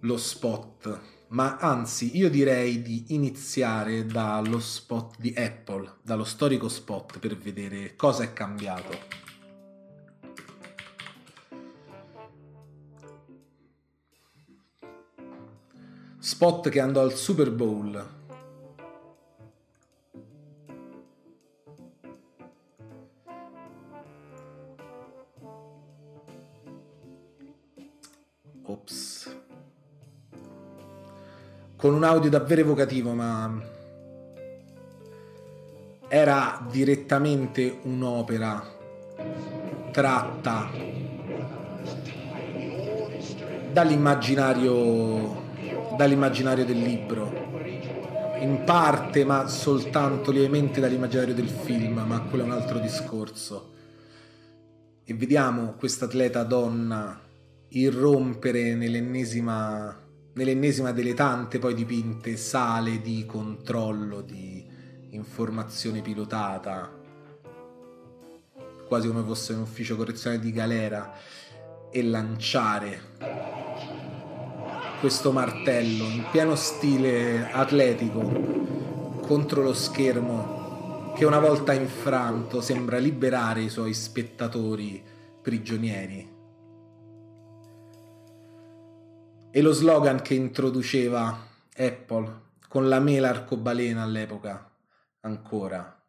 lo 0.00 0.16
spot, 0.16 1.00
ma 1.32 1.56
anzi 1.56 2.16
io 2.16 2.28
direi 2.28 2.82
di 2.82 3.06
iniziare 3.08 4.04
dallo 4.04 4.60
spot 4.60 5.16
di 5.18 5.32
Apple, 5.36 5.96
dallo 6.02 6.24
storico 6.24 6.68
spot 6.68 7.18
per 7.18 7.36
vedere 7.36 7.96
cosa 7.96 8.22
è 8.22 8.32
cambiato. 8.32 9.20
Spot 16.18 16.68
che 16.68 16.80
andò 16.80 17.00
al 17.00 17.14
Super 17.14 17.50
Bowl 17.50 18.20
con 31.82 31.94
un 31.94 32.04
audio 32.04 32.30
davvero 32.30 32.60
evocativo, 32.60 33.12
ma 33.12 33.60
era 36.06 36.64
direttamente 36.70 37.80
un'opera 37.82 38.64
tratta 39.90 40.70
dall'immaginario, 43.72 45.42
dall'immaginario 45.96 46.64
del 46.64 46.78
libro. 46.78 47.32
In 48.38 48.62
parte 48.64 49.24
ma 49.24 49.48
soltanto 49.48 50.30
lievemente 50.30 50.80
dall'immaginario 50.80 51.34
del 51.34 51.48
film 51.48 51.98
ma 52.06 52.20
quello 52.20 52.44
è 52.44 52.46
un 52.46 52.52
altro 52.52 52.78
discorso. 52.78 53.72
E 55.02 55.14
vediamo 55.14 55.74
questa 55.76 56.04
atleta 56.04 56.44
donna 56.44 57.20
irrompere 57.70 58.76
nell'ennesima 58.76 60.01
nell'ennesima 60.34 60.92
delle 60.92 61.14
tante 61.14 61.58
poi 61.58 61.74
dipinte 61.74 62.36
sale 62.36 63.00
di 63.00 63.24
controllo, 63.26 64.20
di 64.22 64.64
informazione 65.10 66.00
pilotata, 66.00 66.90
quasi 68.86 69.08
come 69.08 69.22
fosse 69.22 69.52
un 69.52 69.60
ufficio 69.60 69.96
correzionale 69.96 70.40
di 70.40 70.52
galera, 70.52 71.12
e 71.90 72.02
lanciare 72.02 73.00
questo 75.00 75.32
martello 75.32 76.04
in 76.04 76.24
pieno 76.30 76.54
stile 76.54 77.50
atletico 77.50 79.20
contro 79.20 79.62
lo 79.62 79.74
schermo 79.74 81.12
che 81.14 81.26
una 81.26 81.38
volta 81.38 81.74
infranto 81.74 82.62
sembra 82.62 82.96
liberare 82.96 83.62
i 83.62 83.68
suoi 83.68 83.92
spettatori 83.92 85.02
prigionieri. 85.42 86.31
E 89.52 89.60
lo 89.60 89.72
slogan 89.72 90.22
che 90.22 90.32
introduceva 90.32 91.46
Apple 91.76 92.40
con 92.68 92.88
la 92.88 93.00
mela 93.00 93.28
arcobalena 93.28 94.02
all'epoca 94.02 94.70
ancora. 95.20 96.02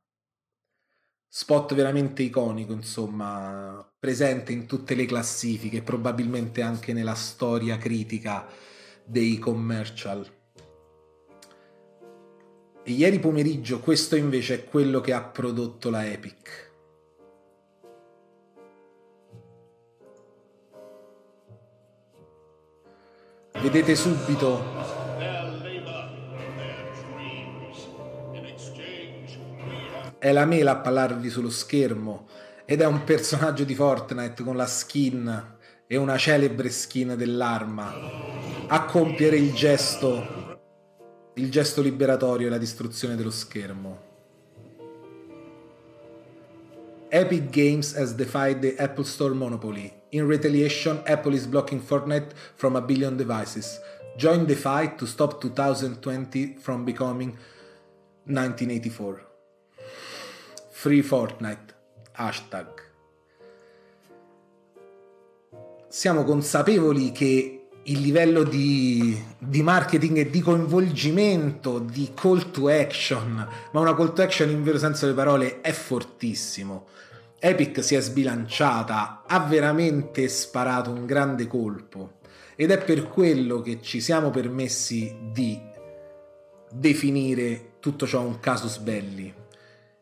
Spot 1.28 1.74
veramente 1.74 2.24
iconico, 2.24 2.72
insomma, 2.72 3.86
presente 4.00 4.54
in 4.54 4.66
tutte 4.66 4.96
le 4.96 5.06
classifiche, 5.06 5.82
probabilmente 5.82 6.62
anche 6.62 6.94
nella 6.94 7.16
storia 7.16 7.78
critica 7.78 8.48
dei 9.04 9.38
commercial. 9.40 10.26
E 12.84 12.92
ieri 12.92 13.20
pomeriggio 13.20 13.80
questo 13.80 14.16
invece 14.16 14.54
è 14.56 14.64
quello 14.64 15.02
che 15.02 15.12
ha 15.12 15.22
prodotto 15.22 15.90
la 15.90 16.06
Epic. 16.06 16.73
Vedete 23.62 23.96
subito 23.96 24.82
è 30.18 30.32
la 30.32 30.46
mela 30.46 30.72
a 30.72 30.78
parlarvi 30.78 31.30
sullo 31.30 31.50
schermo 31.50 32.28
ed 32.66 32.82
è 32.82 32.86
un 32.86 33.04
personaggio 33.04 33.66
di 33.66 33.76
Fortnite 33.76 34.42
con 34.42 34.56
la 34.56 34.66
skin 34.66 35.56
e 35.86 35.98
una 35.98 36.18
celebre 36.18 36.70
skin 36.70 37.16
dell'arma 37.18 37.94
a 38.68 38.86
compiere 38.86 39.36
il 39.36 39.54
gesto 39.54 40.44
il 41.36 41.50
gesto 41.50 41.82
liberatorio 41.82 42.48
e 42.48 42.50
la 42.50 42.58
distruzione 42.58 43.16
dello 43.16 43.32
schermo. 43.32 44.12
Epic 47.10 47.50
Games 47.50 47.96
has 47.96 48.14
defied 48.14 48.60
the 48.60 48.76
Apple 48.78 49.04
Store 49.04 49.34
monopoly. 49.34 50.03
In 50.14 50.28
retaliation, 50.28 51.02
Apple 51.08 51.34
is 51.34 51.48
blocking 51.48 51.82
Fortnite 51.82 52.34
from 52.56 52.76
a 52.76 52.82
billion 52.82 53.18
devices. 53.18 53.80
Join 54.16 54.46
the 54.46 54.56
fight 54.56 55.00
to 55.00 55.08
stop 55.08 55.42
2020 55.42 56.58
from 56.60 56.86
becoming 56.86 57.30
1984. 58.26 59.22
Free 60.70 61.02
Fortnite. 61.02 61.74
Hashtag. 62.12 62.68
Siamo 65.88 66.24
consapevoli 66.24 67.12
che 67.12 67.70
il 67.82 68.00
livello 68.00 68.44
di, 68.44 69.20
di, 69.40 69.64
marketing 69.64 70.18
e 70.18 70.30
di 70.30 70.42
coinvolgimento, 70.42 71.80
di 71.80 72.12
call 72.14 72.52
to 72.52 72.70
action, 72.70 73.48
ma 73.72 73.80
una 73.80 73.96
call 73.96 74.14
to 74.14 74.22
action 74.22 74.52
in 74.52 74.62
vero 74.62 74.78
senso 74.78 75.06
delle 75.06 75.18
parole, 75.18 75.62
è 75.62 75.72
fortissimo. 75.72 76.86
Epic 77.46 77.84
si 77.84 77.96
è 77.96 78.00
sbilanciata, 78.00 79.24
ha 79.28 79.40
veramente 79.42 80.30
sparato 80.30 80.92
un 80.92 81.06
grande 81.06 81.46
colpo 81.46 82.20
ed 82.56 82.72
è 82.72 82.82
per 82.82 83.10
quello 83.10 83.60
che 83.60 83.82
ci 83.82 84.00
siamo 84.00 84.30
permessi 84.30 85.14
di 85.30 85.60
definire 86.72 87.74
tutto 87.82 88.08
ciò 88.08 88.22
un 88.22 88.40
casus 88.40 88.78
belli. 88.78 89.34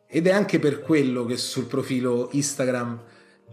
Ed 0.05 0.27
è 0.27 0.31
anche 0.31 0.59
per 0.59 0.81
quello 0.81 1.25
che 1.25 1.35
sul 1.35 1.65
profilo 1.65 2.29
Instagram 2.33 3.01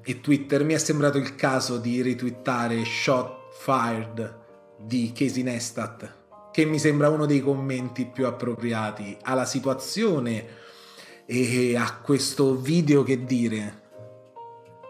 e 0.03 0.20
Twitter 0.20 0.64
mi 0.64 0.74
è 0.74 0.79
sembrato 0.79 1.16
il 1.16 1.35
caso 1.35 1.79
di 1.79 2.03
ritwittare 2.03 2.85
Shot 2.85 3.55
Fired 3.59 4.38
di 4.77 5.12
Casey 5.14 5.42
Neistat, 5.42 6.51
che 6.53 6.66
mi 6.66 6.79
sembra 6.79 7.09
uno 7.09 7.24
dei 7.24 7.40
commenti 7.40 8.05
più 8.05 8.27
appropriati 8.27 9.16
alla 9.22 9.46
situazione 9.46 10.66
e 11.30 11.76
a 11.76 11.98
questo 12.00 12.56
video 12.56 13.02
che 13.02 13.26
dire, 13.26 13.82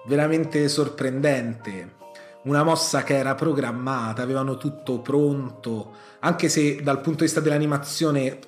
veramente 0.06 0.68
sorprendente, 0.68 1.96
una 2.44 2.62
mossa 2.62 3.02
che 3.02 3.16
era 3.16 3.34
programmata, 3.34 4.22
avevano 4.22 4.56
tutto 4.56 5.00
pronto, 5.00 5.94
anche 6.20 6.48
se 6.48 6.80
dal 6.80 7.00
punto 7.00 7.18
di 7.18 7.24
vista 7.24 7.40
dell'animazione 7.40 8.38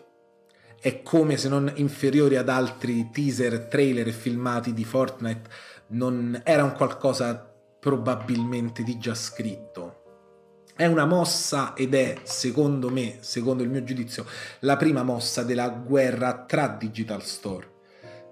è 0.80 1.02
come 1.02 1.36
se 1.36 1.48
non 1.48 1.68
inferiore 1.74 2.36
ad 2.36 2.48
altri 2.48 3.10
teaser, 3.10 3.66
trailer 3.66 4.06
e 4.06 4.12
filmati 4.12 4.72
di 4.72 4.84
Fortnite, 4.84 5.50
non 5.88 6.40
era 6.44 6.62
un 6.62 6.74
qualcosa 6.74 7.52
probabilmente 7.80 8.84
di 8.84 8.98
già 8.98 9.16
scritto. 9.16 9.96
È 10.76 10.86
una 10.86 11.06
mossa 11.06 11.74
ed 11.74 11.94
è, 11.94 12.20
secondo 12.22 12.88
me, 12.88 13.16
secondo 13.18 13.64
il 13.64 13.68
mio 13.68 13.82
giudizio, 13.82 14.24
la 14.60 14.76
prima 14.76 15.02
mossa 15.02 15.42
della 15.42 15.68
guerra 15.70 16.44
tra 16.46 16.68
digital 16.68 17.24
store 17.24 17.78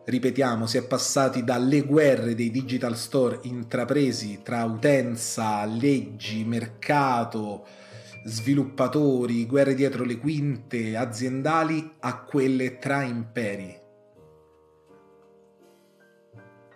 ripetiamo, 0.08 0.66
si 0.66 0.78
è 0.78 0.86
passati 0.86 1.44
dalle 1.44 1.82
guerre 1.82 2.34
dei 2.34 2.50
digital 2.50 2.96
store 2.96 3.40
intrapresi 3.42 4.40
tra 4.42 4.64
utenza, 4.64 5.64
leggi, 5.66 6.44
mercato, 6.44 7.66
sviluppatori, 8.24 9.46
guerre 9.46 9.74
dietro 9.74 10.04
le 10.04 10.18
quinte 10.18 10.96
aziendali 10.96 11.96
a 12.00 12.22
quelle 12.22 12.78
tra 12.78 13.02
imperi. 13.02 13.76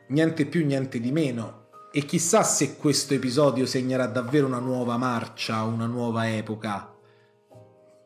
Niente 0.09 0.47
più, 0.47 0.65
niente 0.65 1.01
di 1.01 1.11
meno. 1.11 1.61
E 1.91 2.05
chissà 2.05 2.43
se 2.43 2.77
questo 2.77 3.15
episodio 3.15 3.67
segnerà 3.67 4.07
davvero 4.07 4.47
una 4.47 4.59
nuova 4.59 4.97
marcia, 4.97 5.63
una 5.63 5.87
nuova 5.87 6.31
epoca 6.31 6.92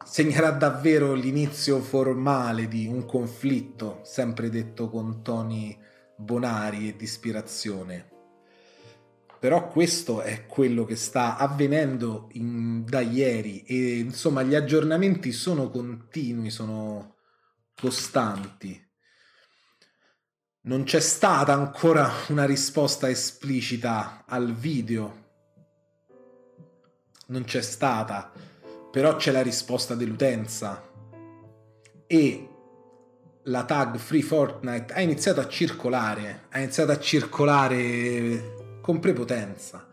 segnerà 0.07 0.53
davvero 0.53 1.15
l'inizio 1.15 1.81
formale 1.81 2.69
di 2.69 2.87
un 2.87 3.05
conflitto, 3.05 4.01
sempre 4.05 4.49
detto 4.51 4.89
con 4.89 5.21
toni 5.21 5.77
bonari 6.17 6.89
e 6.89 6.97
di 6.97 7.03
ispirazione. 7.05 8.09
Però 9.41 9.67
questo 9.67 10.23
è 10.23 10.47
quello 10.47 10.85
che 10.85 10.95
sta 10.95 11.37
avvenendo 11.37 12.29
in, 12.33 12.85
da 12.85 13.01
ieri 13.01 13.65
e 13.65 13.99
insomma 13.99 14.43
gli 14.43 14.55
aggiornamenti 14.55 15.33
sono 15.33 15.71
continui, 15.71 16.51
sono 16.51 17.17
costanti. 17.75 18.81
Non 20.63 20.85
c'è 20.85 21.01
stata 21.01 21.53
ancora 21.53 22.11
una 22.29 22.45
risposta 22.45 23.11
esplicita 23.11 24.25
al 24.27 24.55
video. 24.55 25.25
Non 27.27 27.45
c'è 27.45 27.61
stata 27.61 28.33
però 28.97 29.17
c'è 29.17 29.31
la 29.31 29.43
risposta 29.43 29.95
dell'utenza 29.95 30.83
e 32.07 32.49
la 33.43 33.65
tag 33.67 33.99
Free 33.99 34.23
Fortnite 34.23 34.95
ha 34.95 35.03
iniziato 35.03 35.39
a 35.39 35.49
circolare, 35.49 36.45
ha 36.49 36.61
iniziato 36.61 36.93
a 36.93 36.99
circolare 36.99 38.79
con 38.81 38.99
prepotenza. 38.99 39.87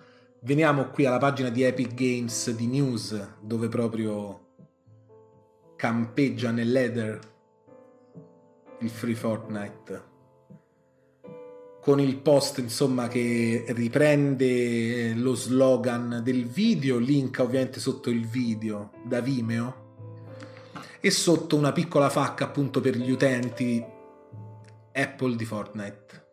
Veniamo 0.44 0.88
qui 0.88 1.06
alla 1.06 1.18
pagina 1.18 1.50
di 1.50 1.64
Epic 1.64 1.94
Games 1.94 2.50
di 2.52 2.66
news 2.66 3.40
dove 3.42 3.68
proprio 3.68 4.54
campeggia 5.76 6.52
nell'header 6.52 7.20
il 8.80 8.90
Free 8.90 9.16
Fortnite 9.16 10.13
con 11.84 12.00
il 12.00 12.16
post 12.16 12.60
insomma 12.60 13.10
che 13.10 13.66
riprende 13.68 15.14
lo 15.16 15.36
slogan 15.36 16.22
del 16.24 16.46
video, 16.46 16.98
link 16.98 17.40
ovviamente 17.40 17.82
sotto 17.82 18.10
il 18.10 18.26
video 18.26 18.92
da 19.04 19.20
Vimeo 19.20 19.82
e 21.02 21.12
sotto 21.12 21.58
una 21.58 21.74
piccola 21.74 22.10
facca 22.10 22.46
appunto 22.46 22.80
per 22.80 22.96
gli 22.96 23.12
utenti 23.12 23.84
Apple 24.94 25.36
di 25.36 25.44
Fortnite. 25.44 26.26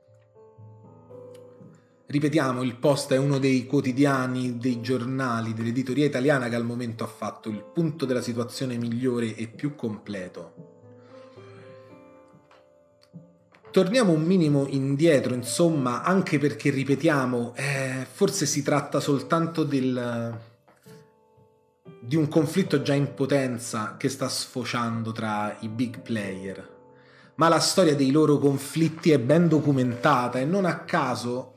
Ripetiamo, 2.06 2.62
il 2.62 2.76
Post 2.76 3.12
è 3.12 3.18
uno 3.18 3.38
dei 3.38 3.66
quotidiani, 3.66 4.56
dei 4.56 4.80
giornali, 4.80 5.52
dell'editoria 5.52 6.06
italiana 6.06 6.48
che 6.48 6.54
al 6.54 6.64
momento 6.64 7.02
ha 7.02 7.08
fatto 7.08 7.48
il 7.48 7.64
punto 7.74 8.04
della 8.04 8.22
situazione 8.22 8.76
migliore 8.76 9.34
e 9.34 9.48
più 9.48 9.74
completo. 9.74 10.79
Torniamo 13.70 14.10
un 14.10 14.22
minimo 14.22 14.66
indietro, 14.68 15.32
insomma, 15.32 16.02
anche 16.02 16.38
perché, 16.38 16.70
ripetiamo, 16.70 17.54
eh, 17.54 18.04
forse 18.10 18.44
si 18.44 18.64
tratta 18.64 18.98
soltanto 18.98 19.62
del, 19.62 20.36
di 22.00 22.16
un 22.16 22.26
conflitto 22.26 22.82
già 22.82 22.94
in 22.94 23.14
potenza 23.14 23.94
che 23.96 24.08
sta 24.08 24.28
sfociando 24.28 25.12
tra 25.12 25.56
i 25.60 25.68
big 25.68 26.00
player. 26.00 26.78
Ma 27.36 27.48
la 27.48 27.60
storia 27.60 27.94
dei 27.94 28.10
loro 28.10 28.38
conflitti 28.38 29.12
è 29.12 29.20
ben 29.20 29.46
documentata 29.46 30.40
e 30.40 30.44
non 30.44 30.64
a 30.64 30.80
caso 30.80 31.54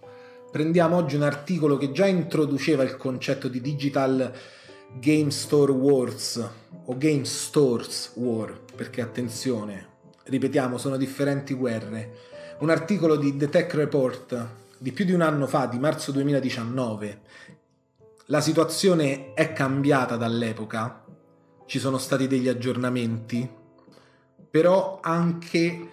prendiamo 0.51 0.97
oggi 0.97 1.15
un 1.15 1.23
articolo 1.23 1.77
che 1.77 1.91
già 1.91 2.05
introduceva 2.05 2.83
il 2.83 2.95
concetto 2.95 3.47
di 3.47 3.59
Digital 3.59 4.31
Game 4.99 5.31
Store 5.31 5.71
Wars 5.71 6.49
o 6.85 6.95
Game 6.95 7.25
Stores 7.25 8.11
War, 8.13 8.55
perché 8.75 9.01
attenzione, 9.01 9.92
ripetiamo, 10.23 10.77
sono 10.77 10.97
differenti 10.97 11.53
guerre. 11.53 12.11
Un 12.59 12.69
articolo 12.69 13.15
di 13.15 13.35
The 13.35 13.49
Tech 13.49 13.73
Report 13.73 14.47
di 14.83 14.91
più 14.91 15.05
di 15.05 15.13
un 15.13 15.21
anno 15.21 15.47
fa, 15.47 15.65
di 15.65 15.79
marzo 15.79 16.11
2019. 16.11 17.21
La 18.25 18.41
situazione 18.41 19.33
è 19.33 19.53
cambiata 19.53 20.17
dall'epoca, 20.17 21.05
ci 21.65 21.79
sono 21.79 21.97
stati 21.97 22.27
degli 22.27 22.49
aggiornamenti, 22.49 23.49
però 24.49 24.99
anche 25.01 25.89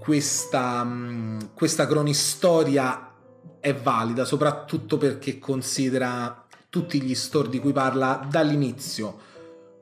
questa, 0.00 0.82
mm, 0.84 1.38
questa 1.54 1.86
cronistoria 1.86 3.12
è 3.60 3.74
valida, 3.74 4.24
soprattutto 4.24 4.98
perché 4.98 5.38
considera 5.38 6.44
tutti 6.68 7.00
gli 7.00 7.14
store 7.14 7.48
di 7.48 7.60
cui 7.60 7.72
parla 7.72 8.26
dall'inizio. 8.28 9.18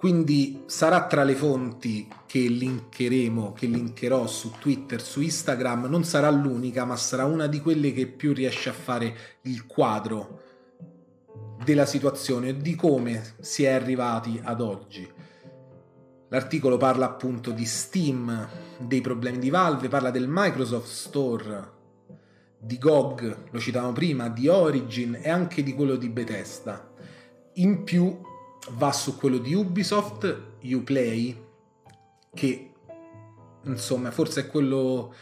Quindi 0.05 0.65
sarà 0.67 1.07
tra 1.07 1.25
le 1.25 1.35
fonti 1.35 2.07
che 2.27 2.41
linkeremo, 2.41 3.55
che 3.55 3.65
linkerò 3.65 4.27
su 4.27 4.51
Twitter, 4.61 5.01
su 5.01 5.23
Instagram, 5.23 5.87
non 5.87 6.05
sarà 6.05 6.29
l'unica, 6.29 6.85
ma 6.85 6.95
sarà 6.95 7.25
una 7.25 7.47
di 7.47 7.59
quelle 7.59 7.91
che 7.95 8.07
più 8.07 8.35
riesce 8.35 8.69
a 8.69 8.75
fare 8.75 9.17
il 9.45 9.65
quadro 9.65 10.43
della 11.65 11.87
situazione 11.87 12.49
e 12.49 12.57
di 12.59 12.75
come 12.75 13.37
si 13.41 13.65
è 13.65 13.71
arrivati 13.71 14.39
ad 14.45 14.61
oggi. 14.61 15.11
L'articolo 16.29 16.77
parla 16.77 17.07
appunto 17.07 17.51
di 17.53 17.65
Steam, 17.65 18.47
dei 18.81 19.01
problemi 19.01 19.39
di 19.39 19.49
Valve, 19.49 19.89
parla 19.89 20.11
del 20.11 20.27
Microsoft 20.29 20.87
Store, 20.87 21.73
di 22.59 22.77
GOG, 22.77 23.37
lo 23.51 23.59
citavamo 23.59 23.93
prima, 23.93 24.29
di 24.29 24.49
Origin 24.49 25.19
e 25.23 25.31
anche 25.31 25.63
di 25.63 25.73
quello 25.73 25.97
di 25.97 26.11
Bethesda. 26.11 26.93
In 27.55 27.85
più 27.85 28.33
va 28.71 28.93
su 28.93 29.17
quello 29.17 29.39
di 29.39 29.55
Ubisoft, 29.55 30.43
Uplay, 30.63 31.43
che 32.35 32.73
insomma 33.65 34.11
forse 34.11 34.43
è 34.43 34.47
quello 34.47 35.15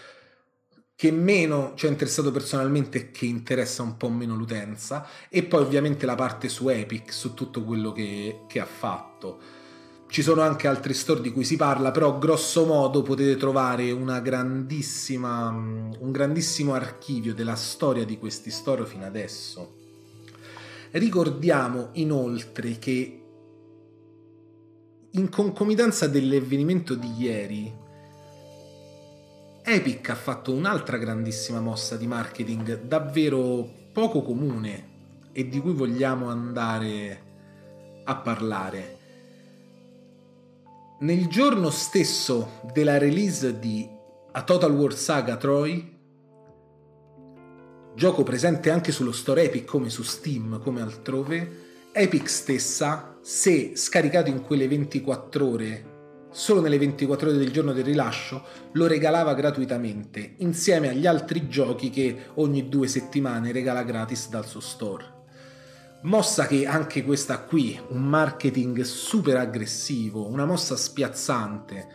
che 0.95 1.11
meno 1.11 1.73
ci 1.75 1.87
è 1.87 1.89
interessato 1.89 2.31
personalmente 2.31 2.99
e 2.99 3.11
che 3.11 3.27
interessa 3.27 3.83
un 3.83 3.97
po' 3.97 4.09
meno 4.09 4.37
l'utenza, 4.37 5.07
e 5.29 5.43
poi 5.43 5.63
ovviamente 5.63 6.07
la 6.07 6.15
parte 6.15 6.49
su 6.49 6.69
Epic, 6.69 7.13
su 7.13 7.35
tutto 7.35 7.65
quello 7.65 7.93
che, 7.93 8.43
che 8.47 8.61
ha 8.61 8.67
fatto 8.67 9.61
ci 10.13 10.21
sono 10.21 10.43
anche 10.43 10.69
altri 10.69 10.93
store 10.93 11.23
di 11.23 11.33
cui 11.33 11.43
si 11.43 11.57
parla, 11.57 11.91
però 11.91 12.19
grosso 12.19 12.67
modo 12.67 13.01
potete 13.01 13.39
trovare 13.39 13.91
un 13.93 14.21
grandissimo 14.23 15.95
archivio 16.75 17.33
della 17.33 17.55
storia 17.55 18.05
di 18.05 18.19
questi 18.19 18.51
store 18.51 18.85
fino 18.85 19.07
adesso. 19.07 19.77
Ricordiamo 20.91 21.89
inoltre 21.93 22.79
che 22.79 23.22
in 25.15 25.29
concomitanza 25.29 26.07
dell'avvenimento 26.07 26.95
di 26.95 27.13
ieri, 27.19 27.81
Epic 29.65 30.09
ha 30.09 30.15
fatto 30.15 30.53
un'altra 30.53 30.97
grandissima 30.97 31.61
mossa 31.61 31.97
di 31.97 32.07
marketing 32.07 32.83
davvero 32.83 33.69
poco 33.93 34.23
comune 34.23 34.91
e 35.33 35.49
di 35.49 35.61
cui 35.61 35.73
vogliamo 35.73 36.29
andare 36.29 37.23
a 38.05 38.17
parlare. 38.17 38.99
Nel 41.01 41.27
giorno 41.29 41.71
stesso 41.71 42.61
della 42.73 42.97
release 42.97 43.59
di 43.59 43.89
A 44.33 44.43
Total 44.43 44.73
War 44.73 44.95
Saga 44.95 45.37
Troy, 45.37 45.99
gioco 47.95 48.23
presente 48.23 48.71
anche 48.71 48.93
sullo 48.93 49.13
store 49.13 49.45
Epic 49.45 49.65
come 49.65 49.91
su 49.91 50.03
Steam, 50.03 50.61
come 50.63 50.81
altrove, 50.81 51.91
Epic 51.93 52.29
stessa, 52.29 53.12
se 53.23 53.77
scaricato 53.77 54.31
in 54.31 54.43
quelle 54.43 54.67
24 54.67 55.49
ore, 55.49 55.85
solo 56.33 56.61
nelle 56.61 56.77
24 56.77 57.29
ore 57.29 57.39
del 57.39 57.53
giorno 57.53 57.73
del 57.73 57.85
rilascio, 57.85 58.45
lo 58.73 58.89
regalava 58.89 59.33
gratuitamente, 59.35 60.35
insieme 60.39 60.89
agli 60.89 61.07
altri 61.07 61.49
giochi 61.49 61.89
che 61.89 62.31
ogni 62.35 62.69
due 62.69 62.89
settimane 62.89 63.53
regala 63.53 63.85
gratis 63.85 64.29
dal 64.29 64.45
suo 64.45 64.59
store. 64.59 65.21
Mossa 66.03 66.49
che 66.49 66.67
anche 66.67 67.05
questa 67.05 67.39
qui, 67.43 67.81
un 67.91 68.03
marketing 68.03 68.81
super 68.81 69.37
aggressivo, 69.37 70.27
una 70.27 70.45
mossa 70.45 70.77
spiazzante, 70.77 71.87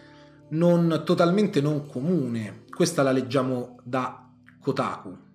non 0.52 1.02
totalmente 1.04 1.60
non 1.60 1.86
comune. 1.88 2.63
Questa 2.70 3.04
la 3.04 3.12
leggiamo 3.12 3.80
da 3.84 4.32
Kotaku. 4.62 5.27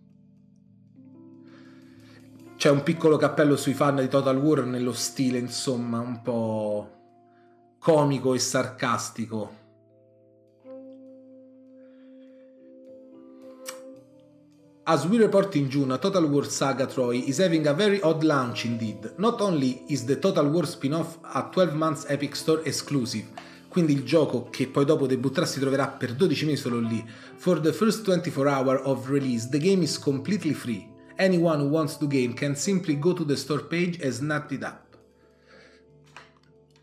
C'è 2.62 2.70
un 2.70 2.84
piccolo 2.84 3.16
cappello 3.16 3.56
sui 3.56 3.74
fan 3.74 3.96
di 3.96 4.06
Total 4.06 4.36
War 4.36 4.64
nello 4.64 4.92
stile, 4.92 5.36
insomma, 5.36 5.98
un 5.98 6.22
po' 6.22 6.90
comico 7.80 8.34
e 8.34 8.38
sarcastico 8.38 9.56
As 14.84 15.04
we 15.06 15.18
report 15.18 15.56
in 15.56 15.66
June, 15.66 15.98
Total 15.98 16.22
War 16.22 16.46
Saga 16.46 16.86
Troy 16.86 17.24
is 17.26 17.40
having 17.40 17.66
a 17.66 17.72
very 17.72 17.98
odd 18.00 18.22
launch 18.22 18.64
indeed. 18.64 19.14
Not 19.16 19.40
only 19.40 19.82
is 19.88 20.04
the 20.04 20.20
Total 20.20 20.46
War 20.46 20.64
spin-off 20.64 21.18
a 21.20 21.48
12 21.50 21.74
months 21.74 22.04
Epic 22.08 22.36
Store 22.36 22.62
exclusive, 22.62 23.26
quindi 23.66 23.92
il 23.92 24.04
gioco 24.04 24.46
che 24.50 24.68
poi 24.68 24.84
dopo 24.84 25.08
debutterà 25.08 25.46
si 25.46 25.58
troverà 25.58 25.88
per 25.88 26.14
12 26.14 26.44
mesi 26.44 26.62
solo 26.62 26.78
lì. 26.78 27.04
For 27.38 27.58
the 27.58 27.72
first 27.72 28.04
24 28.04 28.48
hour 28.48 28.82
of 28.84 29.08
release, 29.08 29.48
the 29.48 29.58
game 29.58 29.82
is 29.82 29.98
completely 29.98 30.54
free. 30.54 30.91
Anyone 31.22 31.62
who 31.62 31.68
wants 31.68 31.98
to 31.98 32.08
game 32.08 32.34
can 32.34 32.56
simply 32.56 32.98
go 32.98 33.12
to 33.12 33.24
the 33.24 33.36
store 33.36 33.62
page 33.62 34.02
and 34.02 34.12
snap 34.12 34.50
it 34.50 34.64
up. 34.64 34.96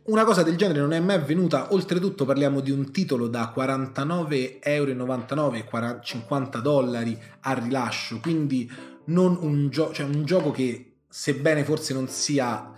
Una 0.03 0.23
cosa 0.23 0.43
del 0.43 0.55
genere 0.55 0.79
non 0.79 0.93
è 0.93 0.99
mai 1.01 1.17
avvenuta, 1.17 1.73
oltretutto 1.73 2.23
parliamo 2.23 2.61
di 2.61 2.71
un 2.71 2.89
titolo 2.89 3.27
da 3.27 3.53
49,99 3.53 4.59
euro, 4.61 5.99
50 6.01 6.59
dollari 6.59 7.21
al 7.41 7.57
rilascio, 7.57 8.21
quindi 8.21 8.71
non 9.07 9.37
un, 9.41 9.69
gio- 9.69 9.91
cioè 9.91 10.05
un 10.05 10.23
gioco 10.23 10.51
che 10.51 10.99
sebbene 11.09 11.65
forse 11.65 11.93
non 11.93 12.07
sia 12.07 12.71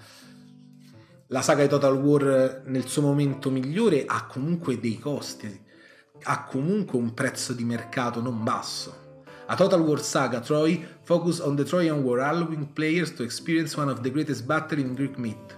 la 1.28 1.42
saga 1.44 1.62
di 1.62 1.70
Total 1.70 1.94
War 1.94 2.64
nel 2.66 2.88
suo 2.88 3.04
momento 3.04 3.52
migliore, 3.52 4.06
ha 4.08 4.26
comunque 4.26 4.80
dei 4.80 4.98
costi, 4.98 5.64
ha 6.24 6.44
comunque 6.46 6.98
un 6.98 7.14
prezzo 7.14 7.54
di 7.54 7.64
mercato 7.64 8.20
non 8.20 8.44
basso. 8.44 9.01
A 9.52 9.56
Total 9.58 9.82
War 9.82 10.00
Saga 10.00 10.40
Troy 10.40 10.82
focus 11.04 11.42
on 11.42 11.58
the 11.58 11.66
Trojan 11.66 12.06
War, 12.06 12.20
allowing 12.20 12.68
players 12.68 13.12
to 13.16 13.24
experience 13.24 13.76
one 13.76 13.90
of 13.90 14.02
the 14.02 14.10
greatest 14.10 14.48
battles 14.48 14.80
in 14.80 14.96
Greek 14.96 15.18
myth. 15.18 15.58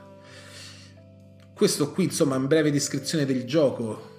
Questo 1.54 1.92
qui, 1.92 2.06
insomma, 2.06 2.36
in 2.36 2.48
breve 2.48 2.72
descrizione 2.72 3.24
del 3.28 3.46
gioco. 3.46 4.10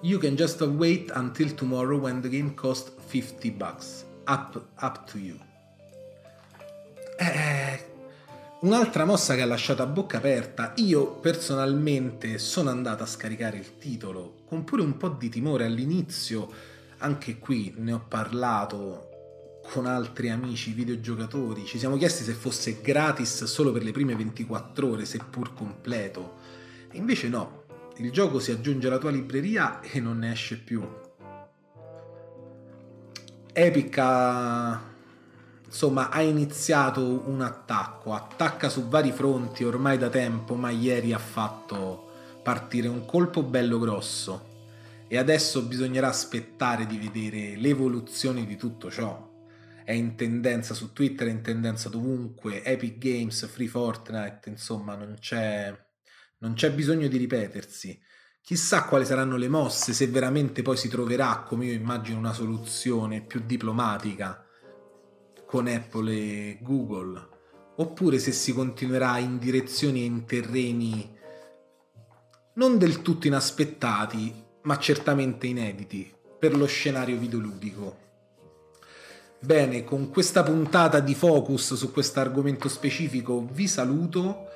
You 0.00 0.18
can 0.18 0.34
just 0.34 0.62
wait 0.62 1.10
until 1.14 1.54
tomorrow 1.54 1.98
when 1.98 2.22
the 2.22 2.30
game 2.30 2.54
costs 2.54 2.90
50 3.08 3.50
bucks. 3.50 4.06
Up, 4.26 4.56
up 4.80 5.06
to 5.12 5.18
you. 5.18 5.38
Eh, 7.18 7.78
un'altra 8.60 9.04
mossa 9.04 9.34
che 9.34 9.42
ha 9.42 9.46
lasciato 9.46 9.82
a 9.82 9.86
bocca 9.86 10.16
aperta. 10.18 10.72
Io 10.76 11.12
personalmente 11.12 12.38
sono 12.38 12.70
andato 12.70 13.02
a 13.02 13.06
scaricare 13.06 13.58
il 13.58 13.78
titolo 13.78 14.42
con 14.46 14.64
pure 14.64 14.82
un 14.82 14.96
po' 14.96 15.08
di 15.08 15.28
timore 15.28 15.64
all'inizio. 15.64 16.50
Anche 16.98 17.38
qui 17.38 17.74
ne 17.76 17.92
ho 17.92 18.04
parlato 18.06 19.60
con 19.72 19.86
altri 19.86 20.30
amici 20.30 20.72
videogiocatori. 20.72 21.64
Ci 21.64 21.78
siamo 21.78 21.96
chiesti 21.96 22.24
se 22.24 22.32
fosse 22.32 22.80
gratis 22.80 23.44
solo 23.44 23.70
per 23.70 23.84
le 23.84 23.92
prime 23.92 24.16
24 24.16 24.88
ore, 24.88 25.04
seppur 25.04 25.54
completo. 25.54 26.36
E 26.90 26.96
invece 26.96 27.28
no, 27.28 27.64
il 27.98 28.10
gioco 28.10 28.40
si 28.40 28.50
aggiunge 28.50 28.88
alla 28.88 28.98
tua 28.98 29.10
libreria 29.10 29.80
e 29.80 30.00
non 30.00 30.18
ne 30.18 30.32
esce 30.32 30.56
più. 30.56 30.82
Epic 33.52 33.98
ha, 33.98 34.87
insomma, 35.68 36.08
ha 36.08 36.22
iniziato 36.22 37.28
un 37.28 37.42
attacco, 37.42 38.14
attacca 38.14 38.70
su 38.70 38.88
vari 38.88 39.12
fronti 39.12 39.64
ormai 39.64 39.98
da 39.98 40.08
tempo, 40.08 40.54
ma 40.54 40.70
ieri 40.70 41.12
ha 41.12 41.18
fatto 41.18 42.06
partire 42.42 42.88
un 42.88 43.04
colpo 43.04 43.42
bello 43.42 43.78
grosso 43.78 44.46
e 45.08 45.18
adesso 45.18 45.62
bisognerà 45.62 46.08
aspettare 46.08 46.86
di 46.86 46.96
vedere 46.96 47.56
l'evoluzione 47.56 48.46
di 48.46 48.56
tutto 48.56 48.90
ciò. 48.90 49.26
È 49.84 49.92
in 49.92 50.16
tendenza 50.16 50.72
su 50.72 50.92
Twitter, 50.94 51.28
è 51.28 51.30
in 51.30 51.42
tendenza 51.42 51.90
dovunque, 51.90 52.64
Epic 52.64 52.96
Games, 52.96 53.46
Free 53.46 53.68
Fortnite, 53.68 54.48
insomma 54.48 54.94
non 54.94 55.16
c'è, 55.20 55.74
non 56.38 56.54
c'è 56.54 56.72
bisogno 56.72 57.08
di 57.08 57.18
ripetersi. 57.18 58.00
Chissà 58.40 58.84
quali 58.84 59.04
saranno 59.04 59.36
le 59.36 59.48
mosse, 59.48 59.92
se 59.92 60.06
veramente 60.06 60.62
poi 60.62 60.78
si 60.78 60.88
troverà, 60.88 61.44
come 61.46 61.66
io 61.66 61.72
immagino, 61.74 62.18
una 62.18 62.32
soluzione 62.32 63.20
più 63.20 63.42
diplomatica 63.44 64.42
con 65.48 65.66
Apple 65.66 66.12
e 66.12 66.58
Google, 66.60 67.26
oppure 67.76 68.18
se 68.18 68.32
si 68.32 68.52
continuerà 68.52 69.16
in 69.16 69.38
direzioni 69.38 70.02
e 70.02 70.04
in 70.04 70.26
terreni 70.26 71.16
non 72.56 72.76
del 72.76 73.00
tutto 73.00 73.26
inaspettati, 73.28 74.44
ma 74.64 74.78
certamente 74.78 75.46
inediti 75.46 76.12
per 76.38 76.54
lo 76.54 76.66
scenario 76.66 77.16
videoludico. 77.16 77.96
Bene, 79.40 79.84
con 79.84 80.10
questa 80.10 80.42
puntata 80.42 81.00
di 81.00 81.14
focus 81.14 81.74
su 81.74 81.92
questo 81.92 82.20
argomento 82.20 82.68
specifico 82.68 83.48
vi 83.50 83.68
saluto, 83.68 84.48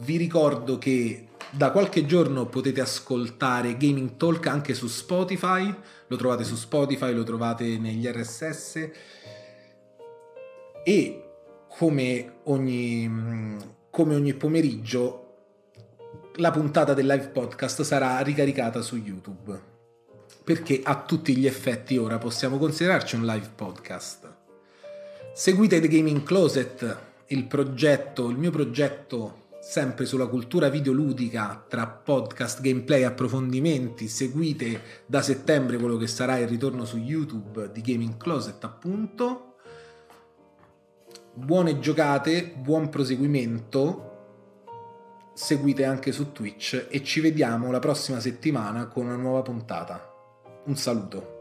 vi 0.00 0.18
ricordo 0.18 0.76
che 0.76 1.28
da 1.48 1.70
qualche 1.70 2.04
giorno 2.04 2.44
potete 2.46 2.82
ascoltare 2.82 3.78
Gaming 3.78 4.16
Talk 4.16 4.46
anche 4.48 4.74
su 4.74 4.88
Spotify, 4.88 5.74
lo 6.08 6.16
trovate 6.16 6.44
su 6.44 6.56
Spotify, 6.56 7.14
lo 7.14 7.22
trovate 7.22 7.78
negli 7.78 8.06
RSS 8.06 8.90
e 10.84 11.24
come 11.68 12.40
ogni, 12.44 13.56
come 13.90 14.14
ogni 14.14 14.34
pomeriggio 14.34 15.20
la 16.36 16.50
puntata 16.50 16.94
del 16.94 17.06
live 17.06 17.28
podcast 17.28 17.82
sarà 17.82 18.20
ricaricata 18.20 18.82
su 18.82 18.96
YouTube. 18.96 19.72
Perché 20.44 20.80
a 20.82 21.02
tutti 21.02 21.36
gli 21.36 21.46
effetti 21.46 21.96
ora 21.96 22.18
possiamo 22.18 22.58
considerarci 22.58 23.16
un 23.16 23.24
live 23.24 23.50
podcast. 23.54 24.32
Seguite 25.32 25.80
The 25.80 25.88
Gaming 25.88 26.22
Closet, 26.22 26.98
il 27.28 27.44
progetto, 27.46 28.28
il 28.28 28.36
mio 28.36 28.50
progetto 28.50 29.42
sempre 29.62 30.04
sulla 30.04 30.26
cultura 30.26 30.68
videoludica 30.68 31.64
tra 31.66 31.86
podcast, 31.86 32.60
gameplay, 32.60 33.04
approfondimenti. 33.04 34.08
Seguite 34.08 34.80
da 35.06 35.22
settembre 35.22 35.78
quello 35.78 35.96
che 35.96 36.06
sarà 36.06 36.36
il 36.36 36.46
ritorno 36.46 36.84
su 36.84 36.98
YouTube 36.98 37.72
di 37.72 37.80
Gaming 37.80 38.18
Closet, 38.18 38.62
appunto. 38.62 39.43
Buone 41.36 41.80
giocate, 41.80 42.54
buon 42.56 42.88
proseguimento 42.88 44.12
seguite 45.34 45.84
anche 45.84 46.12
su 46.12 46.30
Twitch 46.30 46.86
e 46.88 47.02
ci 47.02 47.18
vediamo 47.18 47.72
la 47.72 47.80
prossima 47.80 48.20
settimana 48.20 48.86
con 48.86 49.06
una 49.06 49.16
nuova 49.16 49.42
puntata. 49.42 50.14
Un 50.66 50.76
saluto. 50.76 51.33